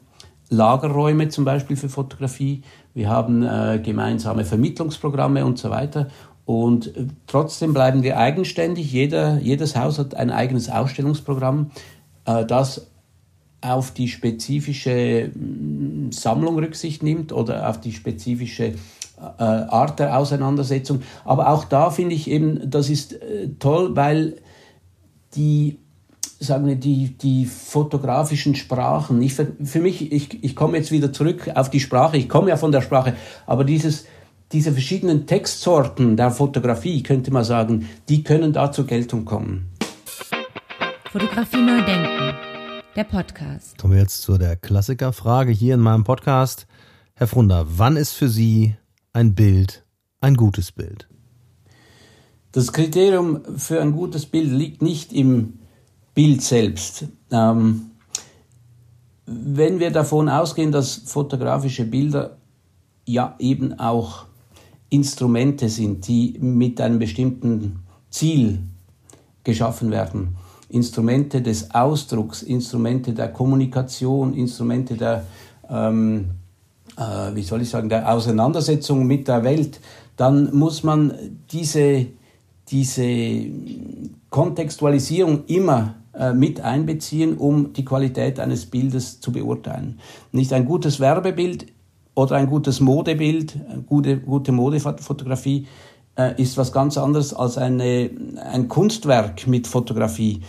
Lagerräume 0.48 1.28
zum 1.28 1.44
Beispiel 1.44 1.76
für 1.76 1.90
Fotografie. 1.90 2.62
Wir 2.94 3.10
haben 3.10 3.42
äh, 3.42 3.78
gemeinsame 3.84 4.46
Vermittlungsprogramme 4.46 5.44
und 5.44 5.58
so 5.58 5.68
weiter. 5.68 6.08
Und 6.50 6.96
äh, 6.96 7.06
trotzdem 7.28 7.72
bleiben 7.72 8.02
wir 8.02 8.18
eigenständig. 8.18 8.90
Jeder, 8.90 9.38
jedes 9.38 9.76
Haus 9.76 10.00
hat 10.00 10.16
ein 10.16 10.32
eigenes 10.32 10.68
Ausstellungsprogramm, 10.68 11.70
äh, 12.24 12.44
das 12.44 12.88
auf 13.60 13.92
die 13.92 14.08
spezifische 14.08 15.30
mm, 15.32 16.10
Sammlung 16.10 16.58
Rücksicht 16.58 17.04
nimmt 17.04 17.32
oder 17.32 17.68
auf 17.68 17.80
die 17.80 17.92
spezifische 17.92 18.64
äh, 18.64 18.74
Art 19.38 20.00
der 20.00 20.18
Auseinandersetzung. 20.18 21.02
Aber 21.24 21.50
auch 21.50 21.66
da 21.66 21.90
finde 21.90 22.16
ich 22.16 22.28
eben, 22.28 22.68
das 22.68 22.90
ist 22.90 23.20
toll, 23.60 23.94
weil 23.94 24.38
die 25.36 25.78
sagen 26.40 26.66
wir, 26.66 26.74
die, 26.74 27.16
die 27.16 27.44
fotografischen 27.44 28.56
Sprachen, 28.56 29.22
ich, 29.22 29.34
für, 29.34 29.78
mich, 29.78 30.10
ich, 30.10 30.42
ich 30.42 30.56
komme 30.56 30.78
jetzt 30.78 30.90
wieder 30.90 31.12
zurück 31.12 31.48
auf 31.54 31.70
die 31.70 31.80
Sprache, 31.80 32.16
ich 32.16 32.28
komme 32.28 32.48
ja 32.48 32.56
von 32.56 32.72
der 32.72 32.80
Sprache, 32.80 33.14
aber 33.46 33.62
dieses, 33.62 34.06
diese 34.52 34.72
verschiedenen 34.72 35.26
Textsorten 35.26 36.16
der 36.16 36.30
Fotografie, 36.30 37.02
könnte 37.02 37.32
man 37.32 37.44
sagen, 37.44 37.88
die 38.08 38.24
können 38.24 38.52
da 38.52 38.72
zur 38.72 38.86
Geltung 38.86 39.24
kommen. 39.24 39.70
Fotografie 41.12 41.62
neu 41.62 41.84
denken. 41.84 42.34
Der 42.96 43.04
Podcast. 43.04 43.78
Kommen 43.78 43.94
wir 43.94 44.00
jetzt 44.00 44.22
zu 44.22 44.38
der 44.38 44.56
Klassikerfrage 44.56 45.52
hier 45.52 45.74
in 45.74 45.80
meinem 45.80 46.02
Podcast. 46.02 46.66
Herr 47.14 47.28
Frunder, 47.28 47.64
wann 47.68 47.96
ist 47.96 48.12
für 48.12 48.28
Sie 48.28 48.74
ein 49.12 49.34
Bild 49.34 49.84
ein 50.20 50.34
gutes 50.34 50.72
Bild? 50.72 51.08
Das 52.52 52.72
Kriterium 52.72 53.42
für 53.56 53.80
ein 53.80 53.92
gutes 53.92 54.26
Bild 54.26 54.50
liegt 54.50 54.82
nicht 54.82 55.12
im 55.12 55.60
Bild 56.14 56.42
selbst. 56.42 57.04
Ähm, 57.30 57.92
wenn 59.26 59.78
wir 59.78 59.92
davon 59.92 60.28
ausgehen, 60.28 60.72
dass 60.72 60.94
fotografische 60.96 61.84
Bilder 61.84 62.38
ja 63.04 63.36
eben 63.38 63.78
auch 63.78 64.26
Instrumente 64.90 65.68
sind, 65.68 66.06
die 66.06 66.36
mit 66.40 66.80
einem 66.80 66.98
bestimmten 66.98 67.84
Ziel 68.10 68.58
geschaffen 69.44 69.90
werden, 69.90 70.36
Instrumente 70.68 71.42
des 71.42 71.72
Ausdrucks, 71.74 72.42
Instrumente 72.42 73.12
der 73.12 73.28
Kommunikation, 73.28 74.34
Instrumente 74.34 74.94
der, 74.96 75.24
ähm, 75.68 76.30
äh, 76.96 77.34
wie 77.34 77.42
soll 77.42 77.62
ich 77.62 77.70
sagen, 77.70 77.88
der 77.88 78.12
Auseinandersetzung 78.12 79.06
mit 79.06 79.26
der 79.26 79.42
Welt, 79.42 79.80
dann 80.16 80.54
muss 80.54 80.82
man 80.82 81.12
diese, 81.50 82.06
diese 82.68 83.46
Kontextualisierung 84.28 85.44
immer 85.46 85.94
äh, 86.12 86.32
mit 86.32 86.60
einbeziehen, 86.60 87.36
um 87.36 87.72
die 87.72 87.84
Qualität 87.84 88.38
eines 88.38 88.66
Bildes 88.66 89.20
zu 89.20 89.32
beurteilen. 89.32 89.98
Nicht 90.32 90.52
ein 90.52 90.66
gutes 90.66 91.00
Werbebild 91.00 91.66
oder 92.20 92.36
ein 92.36 92.46
gutes 92.46 92.80
Modebild, 92.80 93.56
gute, 93.86 94.18
gute 94.18 94.52
Modefotografie 94.52 95.66
äh, 96.16 96.40
ist 96.40 96.58
was 96.58 96.72
ganz 96.72 96.98
anderes 96.98 97.32
als 97.32 97.56
eine, 97.56 98.10
ein 98.52 98.68
Kunstwerk 98.68 99.46
mit 99.46 99.66
Fotografie. 99.66 100.42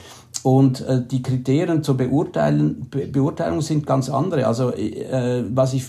Und 0.44 0.82
äh, 0.82 1.02
die 1.06 1.22
Kriterien 1.22 1.84
zur 1.84 1.96
Beurteilen, 1.96 2.88
Be 2.90 3.08
Beurteilung 3.08 3.62
sind 3.62 3.86
ganz 3.86 4.10
andere. 4.10 4.48
Also 4.48 4.72
äh, 4.72 5.44
was 5.50 5.74
ich 5.74 5.86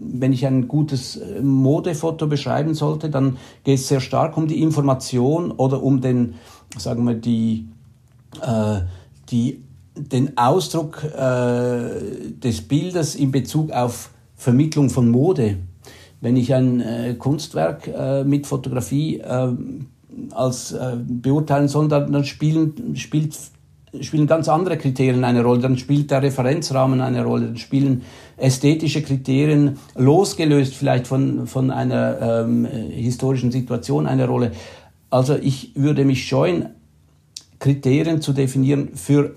wenn 0.00 0.32
ich 0.32 0.46
ein 0.46 0.68
gutes 0.68 1.16
äh, 1.16 1.40
Modefoto 1.40 2.28
beschreiben 2.28 2.74
sollte, 2.74 3.10
dann 3.10 3.36
geht 3.64 3.80
es 3.80 3.88
sehr 3.88 4.00
stark 4.00 4.36
um 4.36 4.46
die 4.46 4.62
Information 4.62 5.50
oder 5.50 5.82
um 5.82 6.00
den, 6.00 6.34
sagen 6.76 7.04
wir, 7.04 7.14
die, 7.14 7.68
äh, 8.40 8.80
die, 9.30 9.64
den 9.96 10.38
Ausdruck 10.38 11.02
äh, 11.02 12.30
des 12.30 12.60
Bildes 12.62 13.16
in 13.16 13.32
Bezug 13.32 13.72
auf 13.72 14.10
Vermittlung 14.38 14.88
von 14.88 15.10
Mode. 15.10 15.58
Wenn 16.20 16.36
ich 16.36 16.54
ein 16.54 16.80
äh, 16.80 17.14
Kunstwerk 17.18 17.88
äh, 17.88 18.24
mit 18.24 18.46
Fotografie 18.46 19.18
äh, 19.18 19.52
als 20.30 20.72
äh, 20.72 20.96
beurteilen 21.06 21.68
soll, 21.68 21.88
dann, 21.88 22.10
dann 22.10 22.24
spielen, 22.24 22.96
spielt, 22.96 23.36
spielen 24.00 24.26
ganz 24.26 24.48
andere 24.48 24.78
Kriterien 24.78 25.24
eine 25.24 25.42
Rolle. 25.42 25.60
Dann 25.60 25.76
spielt 25.76 26.10
der 26.10 26.22
Referenzrahmen 26.22 27.00
eine 27.00 27.24
Rolle. 27.24 27.46
Dann 27.46 27.56
spielen 27.56 28.02
ästhetische 28.36 29.02
Kriterien 29.02 29.78
losgelöst 29.96 30.74
vielleicht 30.74 31.06
von, 31.06 31.46
von 31.46 31.70
einer 31.70 32.44
ähm, 32.44 32.64
historischen 32.64 33.50
Situation 33.50 34.06
eine 34.06 34.26
Rolle. 34.26 34.52
Also 35.10 35.36
ich 35.36 35.72
würde 35.74 36.04
mich 36.04 36.26
scheuen, 36.26 36.70
Kriterien 37.58 38.22
zu 38.22 38.32
definieren 38.32 38.90
für 38.94 39.34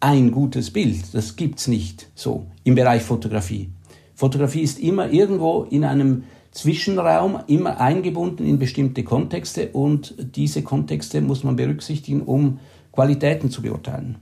ein 0.00 0.32
gutes 0.32 0.70
Bild. 0.70 1.14
Das 1.14 1.36
gibt 1.36 1.60
es 1.60 1.66
nicht 1.66 2.10
so 2.14 2.46
im 2.62 2.74
Bereich 2.74 3.02
Fotografie. 3.02 3.70
Fotografie 4.14 4.62
ist 4.62 4.78
immer 4.78 5.10
irgendwo 5.10 5.64
in 5.64 5.84
einem 5.84 6.24
Zwischenraum, 6.52 7.40
immer 7.48 7.80
eingebunden 7.80 8.46
in 8.46 8.58
bestimmte 8.58 9.02
Kontexte 9.02 9.70
und 9.70 10.14
diese 10.36 10.62
Kontexte 10.62 11.20
muss 11.20 11.42
man 11.42 11.56
berücksichtigen, 11.56 12.22
um 12.22 12.58
Qualitäten 12.92 13.50
zu 13.50 13.62
beurteilen. 13.62 14.18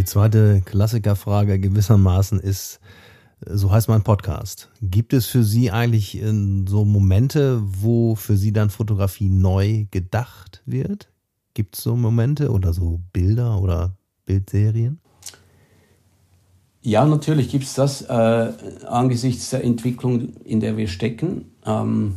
die 0.00 0.06
zweite 0.06 0.62
Klassikerfrage 0.64 1.58
gewissermaßen 1.60 2.40
ist, 2.40 2.80
so 3.44 3.70
heißt 3.70 3.88
mein 3.88 4.02
Podcast. 4.02 4.70
Gibt 4.80 5.12
es 5.12 5.26
für 5.26 5.44
Sie 5.44 5.70
eigentlich 5.70 6.22
äh, 6.22 6.32
so 6.66 6.86
Momente, 6.86 7.60
wo 7.62 8.14
für 8.14 8.38
Sie 8.38 8.52
dann 8.52 8.70
Fotografie 8.70 9.28
neu 9.28 9.84
gedacht 9.90 10.62
wird? 10.64 11.08
Gibt 11.60 11.76
es 11.76 11.82
so 11.82 11.94
Momente 11.94 12.50
oder 12.50 12.72
so 12.72 13.00
Bilder 13.12 13.60
oder 13.60 13.94
Bildserien? 14.24 14.98
Ja, 16.80 17.04
natürlich 17.04 17.50
gibt 17.50 17.64
es 17.64 17.74
das 17.74 18.00
äh, 18.00 18.52
angesichts 18.88 19.50
der 19.50 19.62
Entwicklung, 19.62 20.36
in 20.42 20.60
der 20.60 20.78
wir 20.78 20.88
stecken. 20.88 21.52
Ähm, 21.66 22.14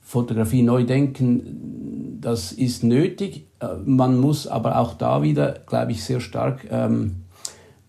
Fotografie 0.00 0.62
neu 0.62 0.84
denken, 0.84 2.16
das 2.22 2.52
ist 2.52 2.84
nötig. 2.84 3.48
Äh, 3.60 3.66
man 3.84 4.18
muss 4.18 4.46
aber 4.46 4.78
auch 4.78 4.94
da 4.94 5.20
wieder, 5.20 5.58
glaube 5.66 5.92
ich, 5.92 6.02
sehr 6.02 6.20
stark 6.20 6.66
ähm, 6.70 7.16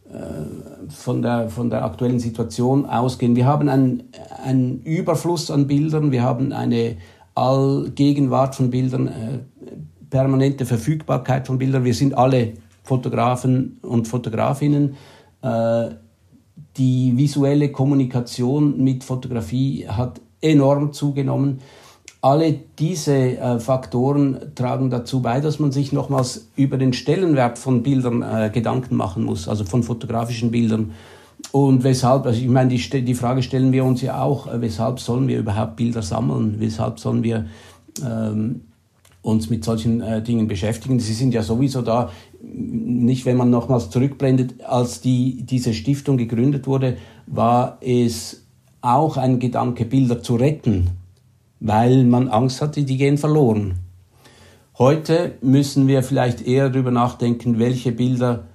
äh, 0.09 0.89
von 0.89 1.21
der, 1.21 1.49
von 1.49 1.69
der 1.69 1.85
aktuellen 1.85 2.19
Situation 2.19 2.85
ausgehen. 2.85 3.37
Wir 3.37 3.45
haben 3.45 3.69
einen, 3.69 4.09
einen 4.43 4.81
Überfluss 4.81 5.49
an 5.49 5.67
Bildern, 5.67 6.11
wir 6.11 6.23
haben 6.23 6.51
eine 6.51 6.97
Allgegenwart 7.33 8.55
von 8.55 8.71
Bildern, 8.71 9.07
äh, 9.07 9.39
permanente 10.11 10.67
Verfügbarkeit 10.67 11.47
von 11.47 11.57
Bildern. 11.57 11.83
Wir 11.83 11.95
sind 11.95 12.15
alle 12.15 12.53
Fotografen 12.83 13.79
und 13.81 14.07
Fotografinnen. 14.07 14.95
Äh, 15.41 15.89
die 16.77 17.13
visuelle 17.17 17.71
Kommunikation 17.71 18.83
mit 18.83 19.03
Fotografie 19.03 19.87
hat 19.87 20.21
enorm 20.41 20.93
zugenommen. 20.93 21.61
Alle 22.21 22.53
diese 22.77 23.15
äh, 23.15 23.59
Faktoren 23.59 24.53
tragen 24.53 24.91
dazu 24.91 25.21
bei, 25.21 25.39
dass 25.39 25.57
man 25.57 25.71
sich 25.71 25.91
nochmals 25.91 26.49
über 26.55 26.77
den 26.77 26.93
Stellenwert 26.93 27.57
von 27.57 27.81
Bildern 27.81 28.21
äh, 28.21 28.51
Gedanken 28.53 28.95
machen 28.95 29.23
muss, 29.23 29.47
also 29.47 29.65
von 29.65 29.81
fotografischen 29.81 30.51
Bildern. 30.51 30.91
Und 31.51 31.83
weshalb, 31.83 32.27
also 32.27 32.39
ich 32.39 32.47
meine, 32.47 32.69
die, 32.69 33.03
die 33.03 33.15
Frage 33.15 33.41
stellen 33.41 33.71
wir 33.71 33.83
uns 33.83 34.01
ja 34.01 34.21
auch, 34.21 34.47
weshalb 34.53 34.99
sollen 34.99 35.27
wir 35.27 35.39
überhaupt 35.39 35.77
Bilder 35.77 36.03
sammeln? 36.03 36.55
Weshalb 36.59 36.99
sollen 36.99 37.23
wir 37.23 37.47
ähm, 38.05 38.61
uns 39.21 39.49
mit 39.49 39.63
solchen 39.63 40.01
äh, 40.01 40.21
Dingen 40.21 40.47
beschäftigen? 40.47 40.99
Sie 40.99 41.13
sind 41.13 41.33
ja 41.33 41.43
sowieso 41.43 41.81
da, 41.81 42.11
nicht 42.41 43.25
wenn 43.25 43.37
man 43.37 43.49
nochmals 43.49 43.89
zurückblendet, 43.89 44.63
als 44.63 45.01
die, 45.01 45.43
diese 45.43 45.73
Stiftung 45.73 46.17
gegründet 46.17 46.67
wurde, 46.67 46.97
war 47.27 47.77
es 47.81 48.45
auch 48.81 49.17
ein 49.17 49.39
Gedanke, 49.39 49.85
Bilder 49.85 50.23
zu 50.23 50.35
retten 50.35 50.89
weil 51.61 52.03
man 52.03 52.27
Angst 52.27 52.61
hatte, 52.61 52.83
die 52.83 52.97
gehen 52.97 53.17
verloren. 53.17 53.75
Heute 54.77 55.35
müssen 55.41 55.87
wir 55.87 56.01
vielleicht 56.03 56.45
eher 56.45 56.69
darüber 56.69 56.91
nachdenken, 56.91 57.59
welche 57.59 57.91
Bilder 57.91 58.47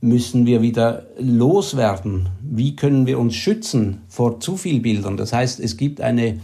müssen 0.00 0.46
wir 0.46 0.62
wieder 0.62 1.06
loswerden. 1.18 2.30
Wie 2.40 2.74
können 2.74 3.06
wir 3.06 3.18
uns 3.18 3.34
schützen 3.34 4.00
vor 4.08 4.40
zu 4.40 4.56
viel 4.56 4.80
Bildern? 4.80 5.18
Das 5.18 5.34
heißt, 5.34 5.60
es 5.60 5.76
gibt 5.76 6.00
eine, 6.00 6.40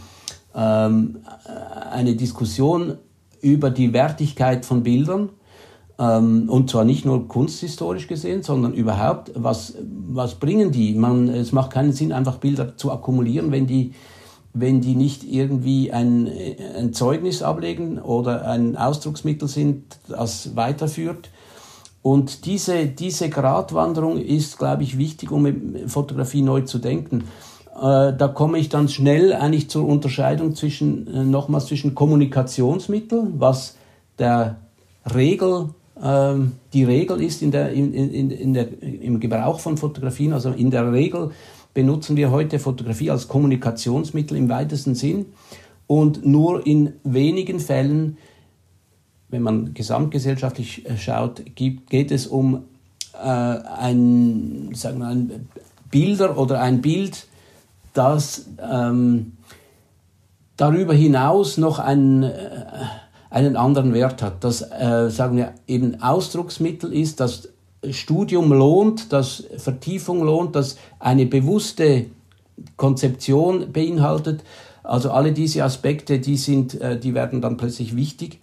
ähm, 0.55 1.21
eine 1.91 2.15
Diskussion 2.15 2.99
über 3.41 3.71
die 3.71 3.93
Wertigkeit 3.93 4.65
von 4.65 4.83
Bildern. 4.83 5.31
Ähm, 5.99 6.49
und 6.49 6.71
zwar 6.71 6.85
nicht 6.85 7.05
nur 7.05 7.27
kunsthistorisch 7.29 8.07
gesehen, 8.07 8.43
sondern 8.43 8.75
überhaupt, 8.75 9.33
was, 9.35 9.75
was 10.09 10.35
bringen 10.35 10.73
die? 10.73 10.95
Man, 10.95 11.29
es 11.29 11.53
macht 11.53 11.73
keinen 11.73 11.93
Sinn, 11.93 12.13
einfach 12.13 12.37
Bilder 12.37 12.77
zu 12.77 12.93
akkumulieren, 12.93 13.53
wenn 13.53 13.67
die 13.67 13.93
wenn 14.59 14.81
die 14.81 14.95
nicht 14.95 15.23
irgendwie 15.23 15.93
ein, 15.93 16.31
ein 16.79 16.95
Zeugnis 16.95 17.43
ablegen 17.43 17.99
oder 17.99 18.49
ein 18.49 18.75
Ausdrucksmittel 18.75 19.49
sind, 19.49 19.99
das 20.09 20.57
weiterführt. 20.57 21.29
Und 22.01 22.47
diese, 22.47 22.87
diese 22.87 23.29
Gratwanderung 23.29 24.17
ist, 24.17 24.59
glaube 24.59 24.85
ich, 24.85 24.97
wichtig, 24.97 25.31
um 25.31 25.47
Fotografie 25.89 26.41
neu 26.41 26.63
zu 26.63 26.79
denken. 26.79 27.25
Äh, 27.77 28.17
da 28.17 28.29
komme 28.29 28.59
ich 28.59 28.69
dann 28.69 28.89
schnell 28.89 29.35
eigentlich 29.35 29.69
zur 29.69 29.87
Unterscheidung 29.87 30.55
zwischen, 30.55 31.07
äh, 31.13 31.25
nochmals 31.25 31.67
zwischen 31.67 31.95
Kommunikationsmittel, 31.95 33.33
was 33.37 33.77
der 34.19 34.57
Regel, 35.15 35.71
ähm, 36.03 36.53
die 36.73 36.85
Regel 36.85 37.23
ist 37.23 37.43
in 37.43 37.51
der, 37.51 37.73
in, 37.73 37.93
in, 37.93 38.31
in 38.31 38.55
der, 38.55 38.83
im 38.83 39.21
Gebrauch 39.21 39.61
von 39.61 39.77
Fotografien, 39.77 40.33
also 40.33 40.51
in 40.51 40.71
der 40.71 40.91
Regel 40.91 41.33
benutzen 41.75 42.17
wir 42.17 42.31
heute 42.31 42.59
Fotografie 42.59 43.11
als 43.11 43.29
Kommunikationsmittel 43.29 44.39
im 44.39 44.49
weitesten 44.49 44.95
Sinn. 44.95 45.27
Und 45.87 46.25
nur 46.25 46.67
in 46.67 46.95
wenigen 47.05 47.61
Fällen, 47.61 48.17
wenn 49.29 49.43
man 49.43 49.75
gesamtgesellschaftlich 49.75 50.89
äh, 50.89 50.97
schaut, 50.97 51.43
gibt, 51.55 51.91
geht 51.91 52.11
es 52.11 52.27
um 52.27 52.65
äh, 53.13 53.19
ein, 53.27 54.71
sagen 54.73 55.01
wir, 55.01 55.09
ein 55.09 55.49
Bilder 55.91 56.39
oder 56.39 56.63
ein 56.63 56.81
Bild, 56.81 57.27
das 57.97 58.47
ähm, 58.61 59.33
darüber 60.57 60.95
hinaus 60.95 61.59
noch 61.59 61.79
einen, 61.79 62.23
äh, 62.23 62.55
einen 63.31 63.57
anderen 63.57 63.93
Wert 63.95 64.23
hat, 64.23 64.43
das, 64.45 64.63
äh, 64.63 65.11
sagen 65.11 65.37
wir, 65.37 65.55
eben 65.67 66.03
Ausdrucksmittel 66.03 66.93
ist, 66.93 67.21
das 67.21 67.49
Studium 67.91 68.53
lohnt, 68.53 69.13
dass 69.13 69.45
Vertiefung 69.59 70.23
lohnt, 70.25 70.57
dass 70.57 70.77
eine 70.99 71.27
bewusste 71.27 72.07
Konzeption 72.77 73.73
beinhaltet. 73.73 74.43
Also 74.83 75.11
alle 75.11 75.33
diese 75.33 75.65
Aspekte, 75.65 76.19
die 76.19 76.37
sind, 76.37 76.81
äh, 76.81 76.99
die 76.99 77.15
werden 77.15 77.41
dann 77.41 77.57
plötzlich 77.57 77.97
wichtig. 77.97 78.41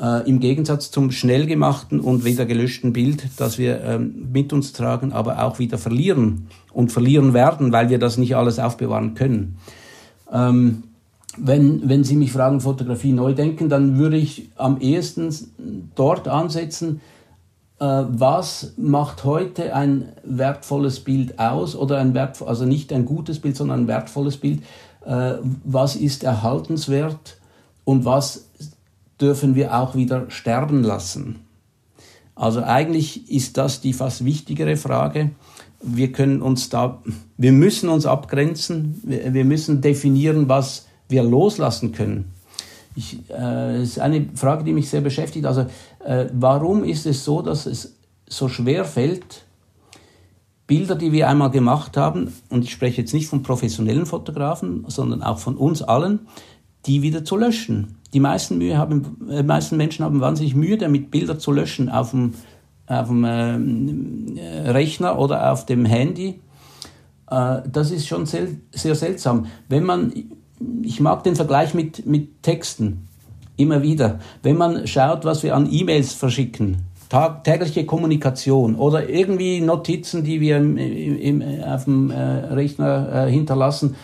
Äh, 0.00 0.28
Im 0.28 0.40
Gegensatz 0.40 0.90
zum 0.90 1.10
schnell 1.10 1.46
gemachten 1.46 2.00
und 2.00 2.24
wieder 2.24 2.44
gelöschten 2.44 2.92
Bild, 2.92 3.28
das 3.38 3.56
wir 3.56 3.82
ähm, 3.82 4.28
mit 4.32 4.52
uns 4.52 4.72
tragen, 4.72 5.12
aber 5.12 5.42
auch 5.42 5.58
wieder 5.58 5.78
verlieren 5.78 6.48
und 6.72 6.92
verlieren 6.92 7.32
werden, 7.32 7.72
weil 7.72 7.88
wir 7.88 7.98
das 7.98 8.18
nicht 8.18 8.36
alles 8.36 8.58
aufbewahren 8.58 9.14
können. 9.14 9.56
Ähm, 10.30 10.82
wenn, 11.38 11.88
wenn 11.88 12.04
Sie 12.04 12.16
mich 12.16 12.32
fragen, 12.32 12.60
Fotografie 12.60 13.12
neu 13.12 13.32
denken, 13.32 13.68
dann 13.68 13.98
würde 13.98 14.16
ich 14.16 14.50
am 14.56 14.80
ehesten 14.80 15.32
dort 15.94 16.28
ansetzen, 16.28 17.00
äh, 17.78 17.84
was 17.84 18.72
macht 18.76 19.24
heute 19.24 19.74
ein 19.74 20.12
wertvolles 20.24 21.00
Bild 21.00 21.38
aus 21.38 21.76
oder 21.76 21.98
ein 21.98 22.14
wertvoll, 22.14 22.48
also 22.48 22.64
nicht 22.64 22.92
ein 22.92 23.04
gutes 23.04 23.38
Bild, 23.38 23.56
sondern 23.56 23.82
ein 23.82 23.88
wertvolles 23.88 24.38
Bild. 24.38 24.62
Äh, 25.04 25.34
was 25.64 25.96
ist 25.96 26.24
erhaltenswert 26.24 27.38
und 27.84 28.04
was 28.04 28.45
dürfen 29.20 29.54
wir 29.54 29.76
auch 29.78 29.94
wieder 29.94 30.30
sterben 30.30 30.82
lassen? 30.82 31.40
Also 32.34 32.62
eigentlich 32.62 33.30
ist 33.30 33.56
das 33.56 33.80
die 33.80 33.94
fast 33.94 34.24
wichtigere 34.24 34.76
Frage. 34.76 35.30
Wir 35.82 36.12
können 36.12 36.42
uns 36.42 36.68
da, 36.68 37.02
wir 37.36 37.52
müssen 37.52 37.88
uns 37.88 38.04
abgrenzen, 38.04 39.00
wir, 39.04 39.44
müssen 39.44 39.80
definieren, 39.80 40.48
was 40.48 40.86
wir 41.08 41.22
loslassen 41.22 41.92
können. 41.92 42.32
Ich, 42.94 43.18
äh, 43.30 43.82
ist 43.82 43.98
eine 43.98 44.26
Frage, 44.34 44.64
die 44.64 44.72
mich 44.72 44.88
sehr 44.88 45.02
beschäftigt. 45.02 45.46
Also, 45.46 45.66
äh, 46.04 46.26
warum 46.32 46.84
ist 46.84 47.06
es 47.06 47.24
so, 47.24 47.42
dass 47.42 47.66
es 47.66 47.94
so 48.26 48.48
schwer 48.48 48.84
fällt, 48.84 49.44
Bilder, 50.66 50.96
die 50.96 51.12
wir 51.12 51.28
einmal 51.28 51.50
gemacht 51.50 51.96
haben, 51.96 52.32
und 52.48 52.64
ich 52.64 52.72
spreche 52.72 53.02
jetzt 53.02 53.14
nicht 53.14 53.28
von 53.28 53.42
professionellen 53.42 54.06
Fotografen, 54.06 54.84
sondern 54.88 55.22
auch 55.22 55.38
von 55.38 55.56
uns 55.56 55.82
allen, 55.82 56.26
die 56.86 57.02
wieder 57.02 57.24
zu 57.24 57.36
löschen. 57.36 57.95
Die 58.12 58.20
meisten, 58.20 58.58
Mühe 58.58 58.78
haben, 58.78 59.28
äh, 59.30 59.42
meisten 59.42 59.76
Menschen 59.76 60.04
haben 60.04 60.20
wahnsinnig 60.20 60.54
Mühe 60.54 60.78
damit, 60.78 61.10
Bilder 61.10 61.38
zu 61.38 61.52
löschen 61.52 61.88
auf 61.88 62.10
dem, 62.10 62.34
auf 62.86 63.08
dem 63.08 63.24
äh, 64.36 64.70
Rechner 64.70 65.18
oder 65.18 65.52
auf 65.52 65.66
dem 65.66 65.84
Handy. 65.84 66.40
Äh, 67.30 67.62
das 67.70 67.90
ist 67.90 68.06
schon 68.06 68.26
sehr, 68.26 68.48
sehr 68.72 68.94
seltsam. 68.94 69.46
Wenn 69.68 69.84
man 69.84 70.12
ich 70.82 71.00
mag 71.00 71.24
den 71.24 71.36
Vergleich 71.36 71.74
mit, 71.74 72.06
mit 72.06 72.42
Texten 72.42 73.08
immer 73.56 73.82
wieder. 73.82 74.20
Wenn 74.42 74.56
man 74.56 74.86
schaut, 74.86 75.24
was 75.24 75.42
wir 75.42 75.54
an 75.54 75.68
E-Mails 75.70 76.12
verschicken, 76.12 76.78
tag, 77.08 77.44
tägliche 77.44 77.86
Kommunikation 77.86 78.74
oder 78.74 79.08
irgendwie 79.08 79.60
Notizen, 79.60 80.24
die 80.24 80.40
wir 80.40 80.58
im, 80.58 80.76
im, 80.76 81.42
auf 81.62 81.84
dem 81.84 82.10
äh, 82.10 82.16
Rechner 82.16 83.26
äh, 83.26 83.30
hinterlassen, 83.30 83.96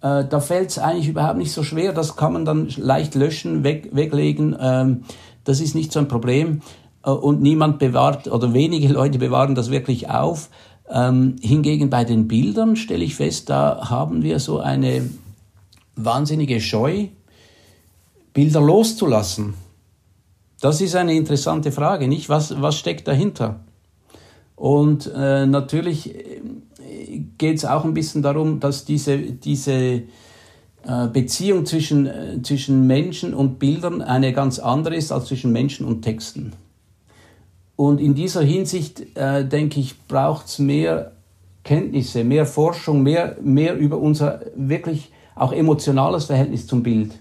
äh, 0.00 0.24
da 0.24 0.40
fällt 0.40 0.70
es 0.70 0.78
eigentlich 0.78 1.08
überhaupt 1.08 1.38
nicht 1.38 1.52
so 1.52 1.62
schwer. 1.62 1.92
Das 1.92 2.16
kann 2.16 2.32
man 2.32 2.44
dann 2.44 2.68
leicht 2.76 3.14
löschen, 3.14 3.64
weg, 3.64 3.90
weglegen. 3.92 4.56
Ähm, 4.60 5.04
das 5.44 5.60
ist 5.60 5.74
nicht 5.74 5.92
so 5.92 5.98
ein 5.98 6.08
Problem. 6.08 6.62
Äh, 7.04 7.10
und 7.10 7.42
niemand 7.42 7.78
bewahrt 7.78 8.28
oder 8.28 8.52
wenige 8.52 8.88
Leute 8.92 9.18
bewahren 9.18 9.54
das 9.54 9.70
wirklich 9.70 10.10
auf. 10.10 10.50
Ähm, 10.90 11.36
hingegen 11.42 11.90
bei 11.90 12.04
den 12.04 12.28
Bildern 12.28 12.76
stelle 12.76 13.04
ich 13.04 13.14
fest, 13.16 13.50
da 13.50 13.90
haben 13.90 14.22
wir 14.22 14.38
so 14.38 14.58
eine 14.58 15.10
wahnsinnige 15.96 16.60
Scheu, 16.60 17.08
Bilder 18.32 18.60
loszulassen? 18.60 19.54
Das 20.60 20.80
ist 20.80 20.94
eine 20.96 21.14
interessante 21.14 21.72
Frage, 21.72 22.08
nicht? 22.08 22.28
Was, 22.28 22.60
was 22.60 22.78
steckt 22.78 23.06
dahinter? 23.06 23.60
Und 24.56 25.10
äh, 25.14 25.46
natürlich 25.46 26.14
geht 27.38 27.56
es 27.56 27.64
auch 27.64 27.84
ein 27.84 27.94
bisschen 27.94 28.22
darum, 28.22 28.60
dass 28.60 28.84
diese, 28.84 29.18
diese 29.18 29.72
äh, 29.72 31.08
Beziehung 31.12 31.66
zwischen, 31.66 32.06
äh, 32.06 32.42
zwischen 32.42 32.86
Menschen 32.86 33.34
und 33.34 33.58
Bildern 33.58 34.02
eine 34.02 34.32
ganz 34.32 34.58
andere 34.58 34.96
ist 34.96 35.12
als 35.12 35.26
zwischen 35.26 35.52
Menschen 35.52 35.86
und 35.86 36.02
Texten. 36.02 36.52
Und 37.76 38.00
in 38.00 38.14
dieser 38.14 38.42
Hinsicht, 38.42 39.16
äh, 39.16 39.46
denke 39.46 39.80
ich, 39.80 40.00
braucht 40.08 40.46
es 40.46 40.58
mehr 40.58 41.12
Kenntnisse, 41.62 42.24
mehr 42.24 42.46
Forschung, 42.46 43.02
mehr, 43.02 43.36
mehr 43.40 43.76
über 43.76 43.98
unser 43.98 44.40
wirklich 44.56 45.12
auch 45.34 45.52
emotionales 45.52 46.24
Verhältnis 46.24 46.66
zum 46.66 46.82
Bild. 46.82 47.12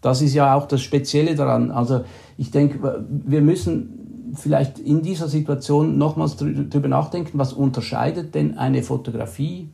Das 0.00 0.20
ist 0.20 0.34
ja 0.34 0.54
auch 0.54 0.68
das 0.68 0.82
Spezielle 0.82 1.34
daran. 1.34 1.70
Also 1.70 2.04
ich 2.36 2.50
denke, 2.50 3.06
wir 3.08 3.40
müssen 3.40 4.13
vielleicht 4.36 4.78
in 4.78 5.02
dieser 5.02 5.28
Situation 5.28 5.98
nochmals 5.98 6.36
darüber 6.36 6.88
nachdenken, 6.88 7.38
was 7.38 7.52
unterscheidet 7.52 8.34
denn 8.34 8.58
eine 8.58 8.82
Fotografie 8.82 9.70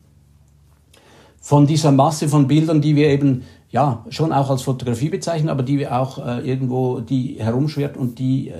von 1.39 1.65
dieser 1.65 1.91
Masse 1.91 2.29
von 2.29 2.47
Bildern, 2.47 2.81
die 2.81 2.95
wir 2.95 3.09
eben 3.09 3.43
ja 3.71 4.05
schon 4.09 4.31
auch 4.31 4.49
als 4.49 4.61
Fotografie 4.61 5.09
bezeichnen, 5.09 5.49
aber 5.49 5.63
die 5.63 5.79
wir 5.79 5.99
auch 5.99 6.23
äh, 6.25 6.47
irgendwo 6.47 6.99
die 6.99 7.37
herumschwirrt 7.39 7.97
und 7.97 8.19
die, 8.19 8.49
äh, 8.49 8.53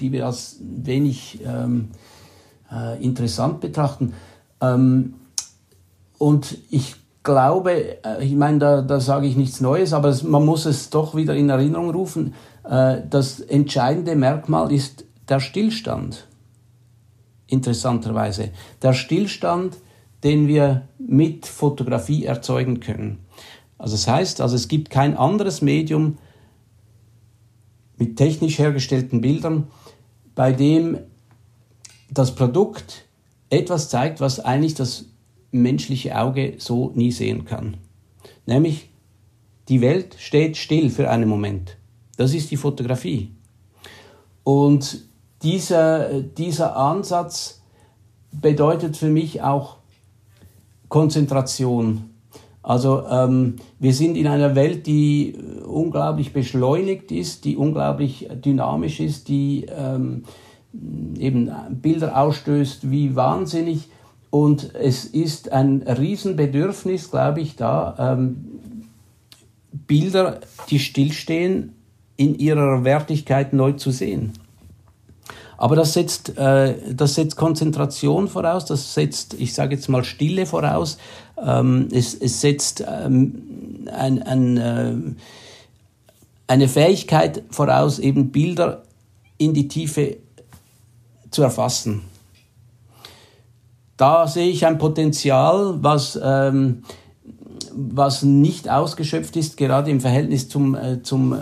die 0.00 0.10
wir 0.10 0.26
als 0.26 0.58
wenig 0.60 1.40
ähm, 1.46 1.90
äh, 2.72 3.02
interessant 3.02 3.60
betrachten. 3.60 4.14
Ähm, 4.60 5.14
und 6.18 6.58
ich 6.70 6.96
glaube, 7.22 8.02
äh, 8.04 8.24
ich 8.24 8.34
meine, 8.34 8.58
da, 8.58 8.82
da 8.82 9.00
sage 9.00 9.26
ich 9.26 9.36
nichts 9.36 9.60
Neues, 9.60 9.92
aber 9.92 10.16
man 10.24 10.44
muss 10.44 10.66
es 10.66 10.90
doch 10.90 11.14
wieder 11.14 11.34
in 11.34 11.48
Erinnerung 11.48 11.90
rufen, 11.90 12.34
das 12.64 13.40
entscheidende 13.40 14.16
Merkmal 14.16 14.72
ist 14.72 15.04
der 15.28 15.40
Stillstand. 15.40 16.26
Interessanterweise. 17.46 18.50
Der 18.82 18.94
Stillstand, 18.94 19.76
den 20.22 20.48
wir 20.48 20.88
mit 20.98 21.46
Fotografie 21.46 22.24
erzeugen 22.24 22.80
können. 22.80 23.18
Also 23.76 23.96
das 23.96 24.08
heißt, 24.08 24.40
also 24.40 24.56
es 24.56 24.68
gibt 24.68 24.88
kein 24.88 25.16
anderes 25.16 25.60
Medium 25.60 26.16
mit 27.98 28.16
technisch 28.16 28.58
hergestellten 28.58 29.20
Bildern, 29.20 29.68
bei 30.34 30.52
dem 30.52 30.98
das 32.10 32.34
Produkt 32.34 33.04
etwas 33.50 33.88
zeigt, 33.90 34.20
was 34.20 34.40
eigentlich 34.40 34.74
das 34.74 35.06
menschliche 35.50 36.18
Auge 36.18 36.54
so 36.58 36.92
nie 36.94 37.12
sehen 37.12 37.44
kann. 37.44 37.76
Nämlich, 38.46 38.90
die 39.68 39.80
Welt 39.80 40.16
steht 40.18 40.56
still 40.56 40.90
für 40.90 41.10
einen 41.10 41.28
Moment. 41.28 41.76
Das 42.16 42.34
ist 42.34 42.50
die 42.50 42.56
Fotografie. 42.56 43.32
Und 44.44 45.00
dieser, 45.42 46.20
dieser 46.20 46.76
Ansatz 46.76 47.62
bedeutet 48.32 48.96
für 48.96 49.08
mich 49.08 49.42
auch 49.42 49.76
Konzentration. 50.88 52.10
Also 52.62 53.06
ähm, 53.08 53.56
wir 53.78 53.92
sind 53.92 54.16
in 54.16 54.26
einer 54.26 54.54
Welt, 54.54 54.86
die 54.86 55.36
unglaublich 55.66 56.32
beschleunigt 56.32 57.12
ist, 57.12 57.44
die 57.44 57.56
unglaublich 57.56 58.28
dynamisch 58.42 59.00
ist, 59.00 59.28
die 59.28 59.66
ähm, 59.66 60.24
eben 61.18 61.50
Bilder 61.70 62.18
ausstößt 62.18 62.90
wie 62.90 63.14
wahnsinnig. 63.16 63.88
Und 64.30 64.74
es 64.74 65.04
ist 65.04 65.52
ein 65.52 65.82
Riesenbedürfnis, 65.82 67.10
glaube 67.10 67.40
ich, 67.40 67.54
da, 67.56 67.94
ähm, 67.98 68.60
Bilder, 69.86 70.40
die 70.70 70.78
stillstehen, 70.78 71.74
in 72.16 72.38
ihrer 72.38 72.84
Wertigkeit 72.84 73.52
neu 73.52 73.72
zu 73.72 73.90
sehen. 73.90 74.32
Aber 75.56 75.76
das 75.76 75.92
setzt, 75.92 76.36
äh, 76.36 76.74
das 76.92 77.14
setzt 77.14 77.36
Konzentration 77.36 78.28
voraus, 78.28 78.64
das 78.64 78.94
setzt, 78.94 79.34
ich 79.34 79.54
sage 79.54 79.76
jetzt 79.76 79.88
mal, 79.88 80.04
Stille 80.04 80.46
voraus, 80.46 80.98
ähm, 81.42 81.88
es, 81.92 82.14
es 82.14 82.40
setzt 82.40 82.84
ähm, 82.86 83.86
ein, 83.92 84.22
ein, 84.22 84.56
äh, 84.56 84.94
eine 86.48 86.68
Fähigkeit 86.68 87.42
voraus, 87.50 87.98
eben 87.98 88.30
Bilder 88.30 88.82
in 89.38 89.54
die 89.54 89.68
Tiefe 89.68 90.16
zu 91.30 91.42
erfassen 91.42 92.02
da 93.96 94.26
sehe 94.26 94.48
ich 94.48 94.66
ein 94.66 94.78
Potenzial, 94.78 95.76
was, 95.82 96.18
ähm, 96.22 96.82
was 97.72 98.22
nicht 98.22 98.68
ausgeschöpft 98.68 99.36
ist, 99.36 99.56
gerade 99.56 99.90
im 99.90 100.00
Verhältnis 100.00 100.48
zum, 100.48 100.74
äh, 100.74 101.02
zum 101.02 101.32
äh, 101.32 101.38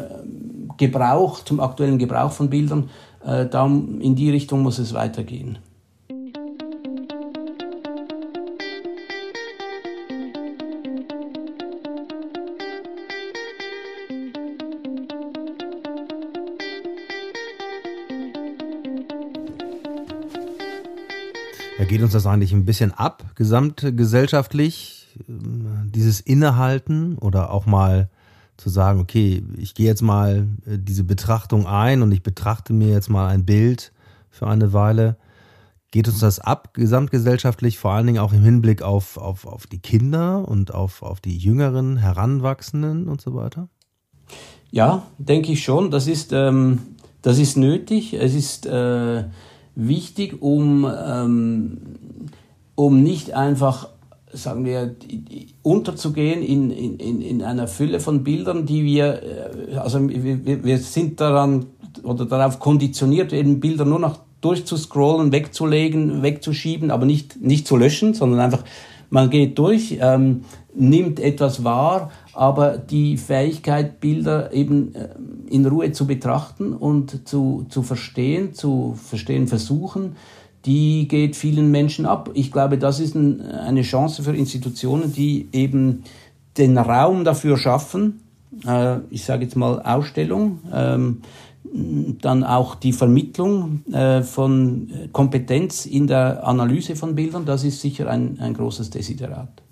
Gebrauch, 0.77 1.45
zum 1.45 1.61
aktuellen 1.61 1.99
Gebrauch 1.99 2.33
von 2.33 2.51
Bildern. 2.51 2.91
Äh, 3.25 3.47
da 3.47 3.67
in 3.67 4.15
die 4.15 4.31
Richtung 4.31 4.63
muss 4.63 4.79
es 4.79 4.95
weitergehen. 4.95 5.59
Ja, 21.79 21.89
geht 21.89 22.03
uns 22.03 22.13
das 22.13 22.27
eigentlich 22.27 22.53
ein 22.53 22.65
bisschen 22.65 22.93
ab, 22.93 23.25
gesamtgesellschaftlich, 23.35 25.09
dieses 25.27 26.21
Innehalten 26.21 27.19
oder 27.19 27.51
auch 27.51 27.67
mal 27.67 28.09
zu 28.63 28.71
sagen, 28.71 29.01
okay, 29.01 29.43
ich 29.57 29.75
gehe 29.75 29.87
jetzt 29.87 30.03
mal 30.03 30.47
äh, 30.67 30.79
diese 30.79 31.03
Betrachtung 31.03 31.67
ein 31.67 32.01
und 32.03 32.13
ich 32.13 32.23
betrachte 32.23 32.73
mir 32.73 32.89
jetzt 32.89 33.11
mal 33.11 33.29
ein 33.29 33.45
Bild 33.45 33.93
für 34.31 34.47
eine 34.47 34.73
Weile. 34.73 35.17
Geht 35.91 36.07
uns 36.09 36.21
das 36.21 36.39
ab, 36.39 36.73
gesamtgesellschaftlich, 36.73 37.79
vor 37.79 37.91
allen 37.91 38.07
Dingen 38.07 38.21
auch 38.21 38.33
im 38.33 38.43
Hinblick 38.43 38.81
auf, 38.83 39.19
auf, 39.19 39.47
auf 39.47 39.67
die 39.67 39.81
Kinder 39.81 40.49
und 40.49 40.73
auf, 40.73 41.03
auf 41.03 41.21
die 41.21 41.37
jüngeren 41.37 41.97
Heranwachsenden 41.97 43.09
und 43.09 43.21
so 43.21 43.35
weiter? 43.35 43.69
Ja, 44.71 45.03
denke 45.19 45.53
ich 45.53 45.65
schon. 45.65 45.91
Das 45.91 46.07
ist, 46.07 46.33
ähm, 46.33 46.79
das 47.21 47.39
ist 47.39 47.57
nötig. 47.57 48.15
Es 48.15 48.33
ist 48.33 48.65
äh, 48.65 49.25
wichtig, 49.75 50.41
um, 50.41 50.87
ähm, 50.87 51.79
um 52.77 53.03
nicht 53.03 53.35
einfach 53.35 53.89
sagen 54.33 54.65
wir, 54.65 54.97
unterzugehen 55.63 56.43
in, 56.43 56.71
in, 56.71 57.21
in 57.21 57.43
einer 57.43 57.69
Fülle 57.69 58.01
von 58.01 58.25
Bildern, 58.25 58.67
die 58.67 58.85
wir, 58.85 59.23
äh, 59.23 59.77
also 59.77 60.09
wir, 60.09 60.65
wir 60.65 60.79
sind 60.79 61.21
daran 61.21 61.67
oder 62.03 62.25
darauf 62.25 62.59
konditioniert, 62.59 63.33
eben 63.33 63.61
Bilder 63.61 63.85
nur 63.85 63.99
noch 63.99 64.21
durchzuscrollen, 64.41 65.33
wegzulegen, 65.33 66.23
wegzuschieben, 66.23 66.91
aber 66.91 67.07
nicht, 67.07 67.41
nicht 67.41 67.67
zu 67.67 67.77
löschen, 67.77 68.15
sondern 68.15 68.41
einfach, 68.41 68.65
man 69.11 69.31
geht 69.31 69.59
durch, 69.59 69.99
ähm, 70.01 70.43
nimmt 70.75 71.21
etwas 71.21 71.65
wahr, 71.65 72.11
aber 72.33 72.79
die 72.79 73.19
Fähigkeit, 73.19 74.01
Bilder 74.01 74.53
eben 74.53 74.95
äh, 74.95 75.09
in 75.49 75.67
Ruhe 75.67 75.93
zu 75.93 76.07
betrachten 76.07 76.73
und 76.73 77.29
zu, 77.29 77.67
zu 77.69 77.83
verstehen, 77.83 78.55
zu 78.55 78.97
verstehen 79.01 79.49
versuchen, 79.49 80.17
die 80.65 81.09
geht 81.09 81.37
vielen 81.37 81.71
Menschen 81.71 82.07
ab. 82.07 82.31
Ich 82.35 82.53
glaube, 82.53 82.79
das 82.79 83.01
ist 83.01 83.15
ein, 83.15 83.41
eine 83.41 83.83
Chance 83.83 84.23
für 84.23 84.35
Institutionen, 84.35 85.13
die 85.13 85.49
eben 85.53 86.05
den 86.57 86.79
Raum 86.79 87.25
dafür 87.25 87.57
schaffen. 87.57 88.21
Äh, 88.67 88.99
ich 89.11 89.25
sage 89.25 89.45
jetzt 89.45 89.57
mal 89.57 89.83
Ausstellung, 89.83 90.61
ähm, 90.73 91.23
dann 92.21 92.45
auch 92.45 92.75
die 92.75 92.93
Vermittlung 92.93 93.83
äh, 93.93 94.23
von 94.23 94.91
Kompetenz 95.13 95.87
in 95.87 96.07
der 96.07 96.47
Analyse 96.47 96.97
von 96.97 97.15
Bildern. 97.15 97.47
Das 97.47 97.65
ist 97.65 97.81
sicher 97.81 98.11
ein, 98.11 98.39
ein 98.41 98.55
großes 98.55 98.91
Desiderat. 98.91 99.63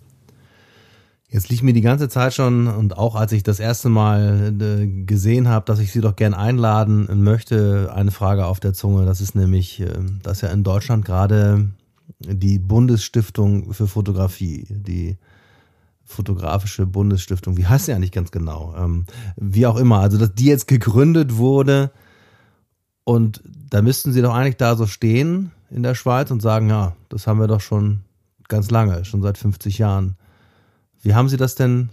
Jetzt 1.30 1.48
liegt 1.48 1.62
mir 1.62 1.72
die 1.72 1.80
ganze 1.80 2.08
Zeit 2.08 2.34
schon 2.34 2.66
und 2.66 2.98
auch 2.98 3.14
als 3.14 3.30
ich 3.30 3.44
das 3.44 3.60
erste 3.60 3.88
Mal 3.88 4.52
äh, 4.60 4.86
gesehen 5.04 5.46
habe, 5.46 5.64
dass 5.64 5.78
ich 5.78 5.92
Sie 5.92 6.00
doch 6.00 6.16
gern 6.16 6.34
einladen 6.34 7.08
möchte, 7.22 7.92
eine 7.94 8.10
Frage 8.10 8.46
auf 8.46 8.58
der 8.58 8.72
Zunge. 8.72 9.06
Das 9.06 9.20
ist 9.20 9.36
nämlich, 9.36 9.80
äh, 9.80 9.86
dass 10.22 10.40
ja 10.40 10.48
in 10.48 10.64
Deutschland 10.64 11.04
gerade 11.04 11.70
die 12.18 12.58
Bundesstiftung 12.58 13.72
für 13.72 13.86
Fotografie, 13.86 14.66
die 14.68 15.18
fotografische 16.04 16.86
Bundesstiftung, 16.86 17.56
wie 17.56 17.66
heißt 17.66 17.86
sie 17.86 17.92
eigentlich 17.92 18.10
ganz 18.10 18.32
genau? 18.32 18.74
Ähm, 18.76 19.04
wie 19.36 19.66
auch 19.66 19.76
immer, 19.76 20.00
also 20.00 20.18
dass 20.18 20.34
die 20.34 20.46
jetzt 20.46 20.66
gegründet 20.66 21.36
wurde 21.36 21.92
und 23.04 23.40
da 23.70 23.82
müssten 23.82 24.12
Sie 24.12 24.22
doch 24.22 24.34
eigentlich 24.34 24.56
da 24.56 24.76
so 24.76 24.86
stehen 24.86 25.52
in 25.70 25.82
der 25.84 25.94
Schweiz 25.94 26.30
und 26.30 26.42
sagen, 26.42 26.68
ja, 26.68 26.96
das 27.08 27.26
haben 27.26 27.38
wir 27.38 27.46
doch 27.46 27.60
schon 27.60 28.00
ganz 28.48 28.70
lange, 28.70 29.04
schon 29.04 29.22
seit 29.22 29.38
50 29.38 29.78
Jahren. 29.78 30.16
Wie 31.02 31.14
haben 31.14 31.28
Sie 31.28 31.36
das 31.36 31.54
denn 31.54 31.90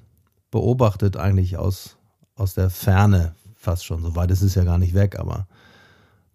beobachtet 0.52 1.18
eigentlich 1.18 1.58
aus, 1.58 1.98
aus 2.36 2.54
der 2.54 2.70
Ferne 2.70 3.36
fast 3.56 3.86
schon? 3.86 4.02
So 4.02 4.16
weit 4.16 4.32
ist 4.32 4.42
es 4.42 4.56
ja 4.56 4.64
gar 4.64 4.78
nicht 4.78 4.94
weg, 4.94 5.18
aber 5.20 5.48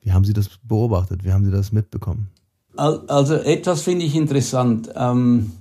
wie 0.00 0.12
haben 0.12 0.24
Sie 0.24 0.32
das 0.32 0.48
beobachtet? 0.62 1.24
Wie 1.24 1.32
haben 1.32 1.44
Sie 1.44 1.50
das 1.50 1.72
mitbekommen? 1.72 2.28
Also 2.76 3.34
etwas 3.34 3.82
finde 3.82 4.06
ich 4.06 4.16
interessant. 4.16 4.90
Ähm, 4.96 5.52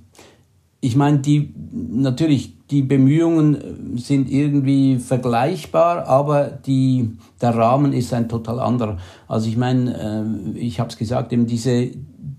ich 0.80 0.96
meine, 0.96 1.18
die 1.18 1.54
natürlich 1.70 2.56
die 2.70 2.82
Bemühungen 2.82 3.98
sind 3.98 4.30
irgendwie 4.30 4.98
vergleichbar, 4.98 6.06
aber 6.08 6.46
die, 6.46 7.10
der 7.40 7.54
Rahmen 7.54 7.92
ist 7.92 8.14
ein 8.14 8.30
total 8.30 8.58
anderer. 8.60 8.96
Also 9.28 9.48
ich 9.48 9.58
meine, 9.58 10.54
äh, 10.54 10.58
ich 10.58 10.80
habe 10.80 10.88
es 10.88 10.96
gesagt, 10.96 11.32
eben 11.34 11.46
diese 11.46 11.90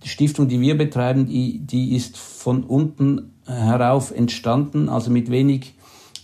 Stiftung, 0.03 0.47
die 0.47 0.59
wir 0.59 0.75
betreiben, 0.75 1.27
die, 1.27 1.59
die 1.59 1.95
ist 1.95 2.17
von 2.17 2.63
unten 2.63 3.32
herauf 3.45 4.11
entstanden, 4.11 4.89
also 4.89 5.11
mit 5.11 5.29
wenig 5.29 5.73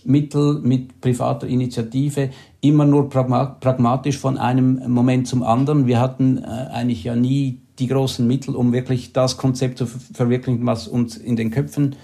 Mittel, 0.04 0.60
mit 0.62 1.00
privater 1.00 1.46
Initiative, 1.46 2.30
immer 2.60 2.84
nur 2.84 3.10
pragmatisch 3.10 4.18
von 4.18 4.38
einem 4.38 4.90
Moment 4.90 5.28
zum 5.28 5.42
anderen. 5.42 5.86
Wir 5.86 6.00
hatten 6.00 6.38
äh, 6.38 6.46
eigentlich 6.72 7.04
ja 7.04 7.14
nie 7.14 7.60
die 7.78 7.86
großen 7.86 8.26
Mittel, 8.26 8.54
um 8.56 8.72
wirklich 8.72 9.12
das 9.12 9.36
Konzept 9.36 9.78
zu 9.78 9.86
verwirklichen, 9.86 10.64
was 10.66 10.88
uns 10.88 11.16
in 11.16 11.36
den 11.36 11.50
Köpfen 11.50 11.96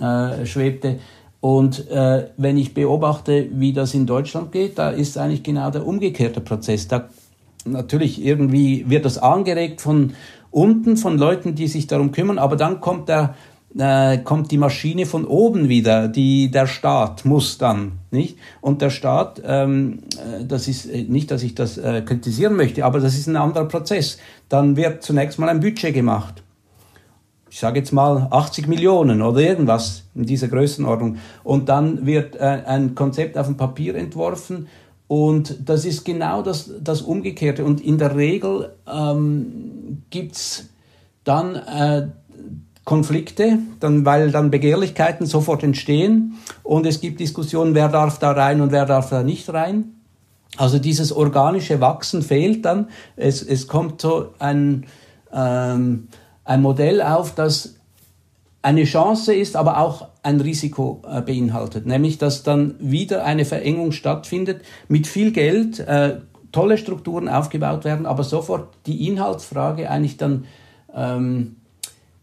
äh, 0.00 0.44
schwebte. 0.46 0.98
Und 1.40 1.88
äh, 1.88 2.28
wenn 2.36 2.58
ich 2.58 2.74
beobachte, 2.74 3.48
wie 3.52 3.72
das 3.72 3.94
in 3.94 4.06
Deutschland 4.06 4.52
geht, 4.52 4.78
da 4.78 4.90
ist 4.90 5.16
eigentlich 5.16 5.42
genau 5.42 5.70
der 5.70 5.86
umgekehrte 5.86 6.40
Prozess. 6.40 6.86
Da 6.88 7.08
natürlich 7.64 8.22
irgendwie 8.22 8.84
wird 8.88 9.04
das 9.04 9.18
angeregt 9.18 9.80
von 9.80 10.12
unten, 10.50 10.96
von 10.96 11.16
Leuten, 11.16 11.54
die 11.54 11.68
sich 11.68 11.86
darum 11.86 12.12
kümmern, 12.12 12.38
aber 12.38 12.56
dann 12.56 12.80
kommt 12.80 13.08
der 13.08 13.34
äh, 13.78 14.18
kommt 14.18 14.50
die 14.50 14.58
Maschine 14.58 15.06
von 15.06 15.24
oben 15.24 15.68
wieder, 15.68 16.08
die 16.08 16.50
der 16.50 16.66
Staat 16.66 17.24
muss 17.24 17.58
dann, 17.58 17.92
nicht? 18.10 18.36
Und 18.60 18.82
der 18.82 18.90
Staat, 18.90 19.40
ähm, 19.44 20.00
äh, 20.16 20.44
das 20.44 20.68
ist 20.68 20.86
äh, 20.86 21.02
nicht, 21.04 21.30
dass 21.30 21.42
ich 21.42 21.54
das 21.54 21.78
äh, 21.78 22.02
kritisieren 22.02 22.56
möchte, 22.56 22.84
aber 22.84 23.00
das 23.00 23.14
ist 23.14 23.26
ein 23.26 23.36
anderer 23.36 23.66
Prozess. 23.66 24.18
Dann 24.48 24.76
wird 24.76 25.02
zunächst 25.02 25.38
mal 25.38 25.48
ein 25.48 25.60
Budget 25.60 25.94
gemacht. 25.94 26.42
Ich 27.48 27.58
sage 27.58 27.80
jetzt 27.80 27.92
mal 27.92 28.28
80 28.30 28.68
Millionen 28.68 29.22
oder 29.22 29.40
irgendwas 29.40 30.04
in 30.14 30.24
dieser 30.24 30.48
Größenordnung. 30.48 31.16
Und 31.42 31.68
dann 31.68 32.06
wird 32.06 32.36
äh, 32.36 32.62
ein 32.66 32.94
Konzept 32.94 33.36
auf 33.36 33.46
dem 33.46 33.56
Papier 33.56 33.94
entworfen 33.96 34.68
und 35.10 35.68
das 35.68 35.84
ist 35.84 36.04
genau 36.04 36.40
das, 36.40 36.70
das 36.80 37.02
Umgekehrte. 37.02 37.64
Und 37.64 37.80
in 37.80 37.98
der 37.98 38.14
Regel 38.14 38.76
ähm, 38.86 40.04
gibt's 40.08 40.68
dann 41.24 41.56
äh, 41.56 42.06
Konflikte, 42.84 43.58
dann, 43.78 44.04
weil 44.04 44.30
dann 44.30 44.50
Begehrlichkeiten 44.50 45.26
sofort 45.26 45.62
entstehen 45.62 46.34
und 46.62 46.86
es 46.86 47.00
gibt 47.00 47.20
Diskussionen, 47.20 47.74
wer 47.74 47.88
darf 47.88 48.18
da 48.18 48.32
rein 48.32 48.60
und 48.60 48.72
wer 48.72 48.86
darf 48.86 49.10
da 49.10 49.22
nicht 49.22 49.52
rein. 49.52 49.96
Also 50.56 50.78
dieses 50.78 51.12
organische 51.12 51.80
Wachsen 51.80 52.22
fehlt 52.22 52.64
dann. 52.64 52.88
Es, 53.16 53.42
es 53.42 53.68
kommt 53.68 54.00
so 54.00 54.30
ein, 54.38 54.86
ähm, 55.32 56.08
ein 56.44 56.62
Modell 56.62 57.02
auf, 57.02 57.34
das 57.34 57.76
eine 58.62 58.84
Chance 58.84 59.34
ist, 59.34 59.56
aber 59.56 59.78
auch 59.78 60.08
ein 60.22 60.40
Risiko 60.40 61.02
äh, 61.08 61.22
beinhaltet, 61.22 61.86
nämlich 61.86 62.18
dass 62.18 62.42
dann 62.42 62.74
wieder 62.78 63.24
eine 63.24 63.44
Verengung 63.44 63.92
stattfindet 63.92 64.62
mit 64.88 65.06
viel 65.06 65.32
Geld, 65.32 65.78
äh, 65.78 66.18
tolle 66.52 66.76
Strukturen 66.76 67.28
aufgebaut 67.28 67.84
werden, 67.84 68.06
aber 68.06 68.24
sofort 68.24 68.74
die 68.86 69.06
Inhaltsfrage 69.06 69.88
eigentlich 69.88 70.16
dann 70.16 70.44
ähm, 70.94 71.56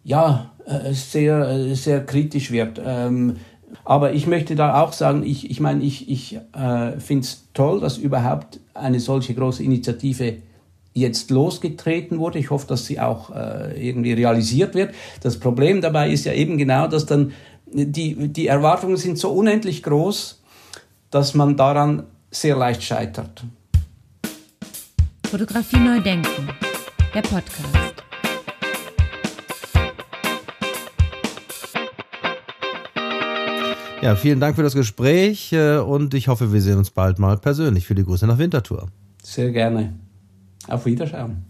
ja, 0.07 0.51
äh, 0.65 0.93
sehr, 0.93 1.49
äh, 1.49 1.75
sehr 1.75 2.05
kritisch 2.05 2.49
wird. 2.49 2.81
Ähm, 2.83 3.35
aber 3.83 4.13
ich 4.13 4.25
möchte 4.25 4.55
da 4.55 4.81
auch 4.81 4.93
sagen, 4.93 5.23
ich, 5.23 5.51
ich 5.51 5.59
meine, 5.59 5.83
ich, 5.83 6.09
ich 6.09 6.39
äh, 6.53 6.97
finde 6.97 7.25
es 7.25 7.49
toll, 7.53 7.81
dass 7.81 7.97
überhaupt 7.97 8.61
eine 8.73 9.01
solche 9.01 9.33
große 9.33 9.61
Initiative 9.63 10.37
jetzt 10.93 11.29
losgetreten 11.29 12.19
wurde. 12.19 12.39
Ich 12.39 12.51
hoffe, 12.51 12.67
dass 12.67 12.85
sie 12.85 13.01
auch 13.01 13.35
äh, 13.35 13.85
irgendwie 13.85 14.13
realisiert 14.13 14.75
wird. 14.75 14.95
Das 15.21 15.37
Problem 15.41 15.81
dabei 15.81 16.09
ist 16.09 16.23
ja 16.23 16.31
eben 16.31 16.57
genau, 16.57 16.87
dass 16.87 17.05
dann 17.05 17.33
die, 17.65 18.29
die 18.29 18.47
Erwartungen 18.47 18.95
sind 18.95 19.19
so 19.19 19.31
unendlich 19.31 19.83
groß, 19.83 20.41
dass 21.11 21.33
man 21.33 21.57
daran 21.57 22.03
sehr 22.31 22.55
leicht 22.55 22.81
scheitert. 22.81 23.43
Fotografie 25.29 25.79
neu 25.79 25.99
denken, 25.99 26.47
der 27.13 27.23
Podcast. 27.23 27.96
Ja, 33.99 34.15
vielen 34.15 34.39
Dank 34.39 34.55
für 34.55 34.63
das 34.63 34.75
Gespräch 34.75 35.51
äh, 35.53 35.77
und 35.77 36.13
ich 36.13 36.27
hoffe, 36.27 36.53
wir 36.53 36.61
sehen 36.61 36.77
uns 36.77 36.91
bald 36.91 37.17
mal 37.17 37.35
persönlich. 37.37 37.87
Viele 37.87 38.03
Grüße 38.03 38.27
nach 38.27 38.37
Winterthur. 38.37 38.89
Sehr 39.23 39.51
gerne. 39.51 39.95
Auf 40.67 40.85
Wiederschauen. 40.85 41.43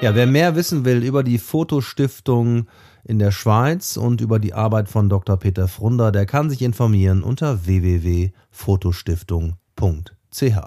Ja, 0.00 0.16
wer 0.16 0.26
mehr 0.26 0.56
wissen 0.56 0.84
will 0.84 1.04
über 1.04 1.22
die 1.22 1.38
Fotostiftung 1.38 2.66
in 3.04 3.20
der 3.20 3.30
Schweiz 3.30 3.96
und 3.96 4.20
über 4.20 4.40
die 4.40 4.52
Arbeit 4.52 4.88
von 4.88 5.08
Dr. 5.08 5.36
Peter 5.36 5.68
Frunder, 5.68 6.10
der 6.10 6.26
kann 6.26 6.50
sich 6.50 6.60
informieren 6.60 7.22
unter 7.22 7.64
www.fotostiftung.ch 7.64 10.58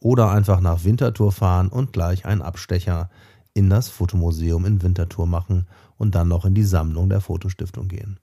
oder 0.00 0.30
einfach 0.32 0.60
nach 0.60 0.82
Winterthur 0.82 1.30
fahren 1.30 1.68
und 1.68 1.92
gleich 1.92 2.26
einen 2.26 2.42
Abstecher 2.42 3.10
in 3.54 3.70
das 3.70 3.88
Fotomuseum 3.88 4.66
in 4.66 4.82
Winterthur 4.82 5.26
machen 5.26 5.68
und 5.96 6.16
dann 6.16 6.26
noch 6.26 6.44
in 6.44 6.54
die 6.54 6.64
Sammlung 6.64 7.08
der 7.08 7.20
Fotostiftung 7.20 7.86
gehen. 7.86 8.18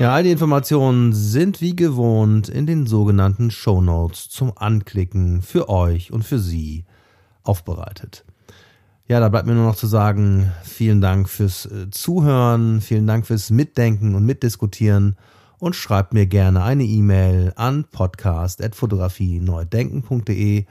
Ja, 0.00 0.12
all 0.12 0.24
die 0.24 0.32
Informationen 0.32 1.12
sind 1.12 1.60
wie 1.60 1.76
gewohnt 1.76 2.48
in 2.48 2.66
den 2.66 2.86
sogenannten 2.86 3.52
Show 3.52 3.80
Notes 3.80 4.28
zum 4.28 4.52
Anklicken 4.56 5.40
für 5.40 5.68
euch 5.68 6.10
und 6.10 6.24
für 6.24 6.40
Sie 6.40 6.84
aufbereitet. 7.44 8.24
Ja, 9.06 9.20
da 9.20 9.28
bleibt 9.28 9.46
mir 9.46 9.54
nur 9.54 9.66
noch 9.66 9.76
zu 9.76 9.86
sagen, 9.86 10.50
vielen 10.64 11.00
Dank 11.00 11.28
fürs 11.28 11.66
äh, 11.66 11.90
Zuhören, 11.90 12.80
vielen 12.80 13.06
Dank 13.06 13.24
fürs 13.24 13.50
Mitdenken 13.50 14.16
und 14.16 14.26
Mitdiskutieren 14.26 15.14
und 15.58 15.76
schreibt 15.76 16.12
mir 16.12 16.26
gerne 16.26 16.64
eine 16.64 16.82
E-Mail 16.84 17.52
an 17.54 17.84
podcast.fotografie-neudenken.de 17.84 20.64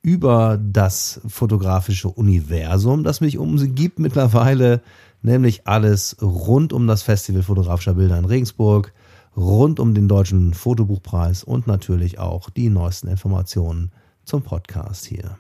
über 0.02 0.58
das 0.62 1.20
fotografische 1.26 2.08
Universum, 2.08 3.04
das 3.04 3.20
mich 3.20 3.38
umgibt 3.38 3.98
mittlerweile, 3.98 4.80
nämlich 5.22 5.66
alles 5.66 6.16
rund 6.22 6.72
um 6.72 6.86
das 6.86 7.02
Festival 7.02 7.42
fotografischer 7.42 7.94
Bilder 7.94 8.18
in 8.18 8.24
Regensburg, 8.24 8.92
rund 9.36 9.80
um 9.80 9.94
den 9.94 10.08
deutschen 10.08 10.54
Fotobuchpreis 10.54 11.44
und 11.44 11.66
natürlich 11.66 12.18
auch 12.18 12.50
die 12.50 12.70
neuesten 12.70 13.08
Informationen 13.08 13.90
zum 14.24 14.42
Podcast 14.42 15.06
hier. 15.06 15.38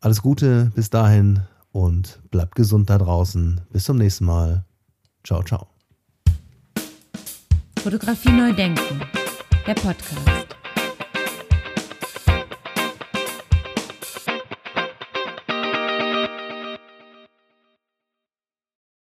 Alles 0.00 0.22
Gute 0.22 0.72
bis 0.74 0.90
dahin 0.90 1.42
und 1.70 2.20
bleibt 2.30 2.54
gesund 2.54 2.90
da 2.90 2.98
draußen. 2.98 3.60
Bis 3.72 3.84
zum 3.84 3.98
nächsten 3.98 4.24
Mal. 4.24 4.64
Ciao, 5.24 5.42
ciao. 5.42 5.68
Fotografie 7.78 8.32
neu 8.32 8.52
denken. 8.52 9.00
Der 9.66 9.74
Podcast. 9.74 10.51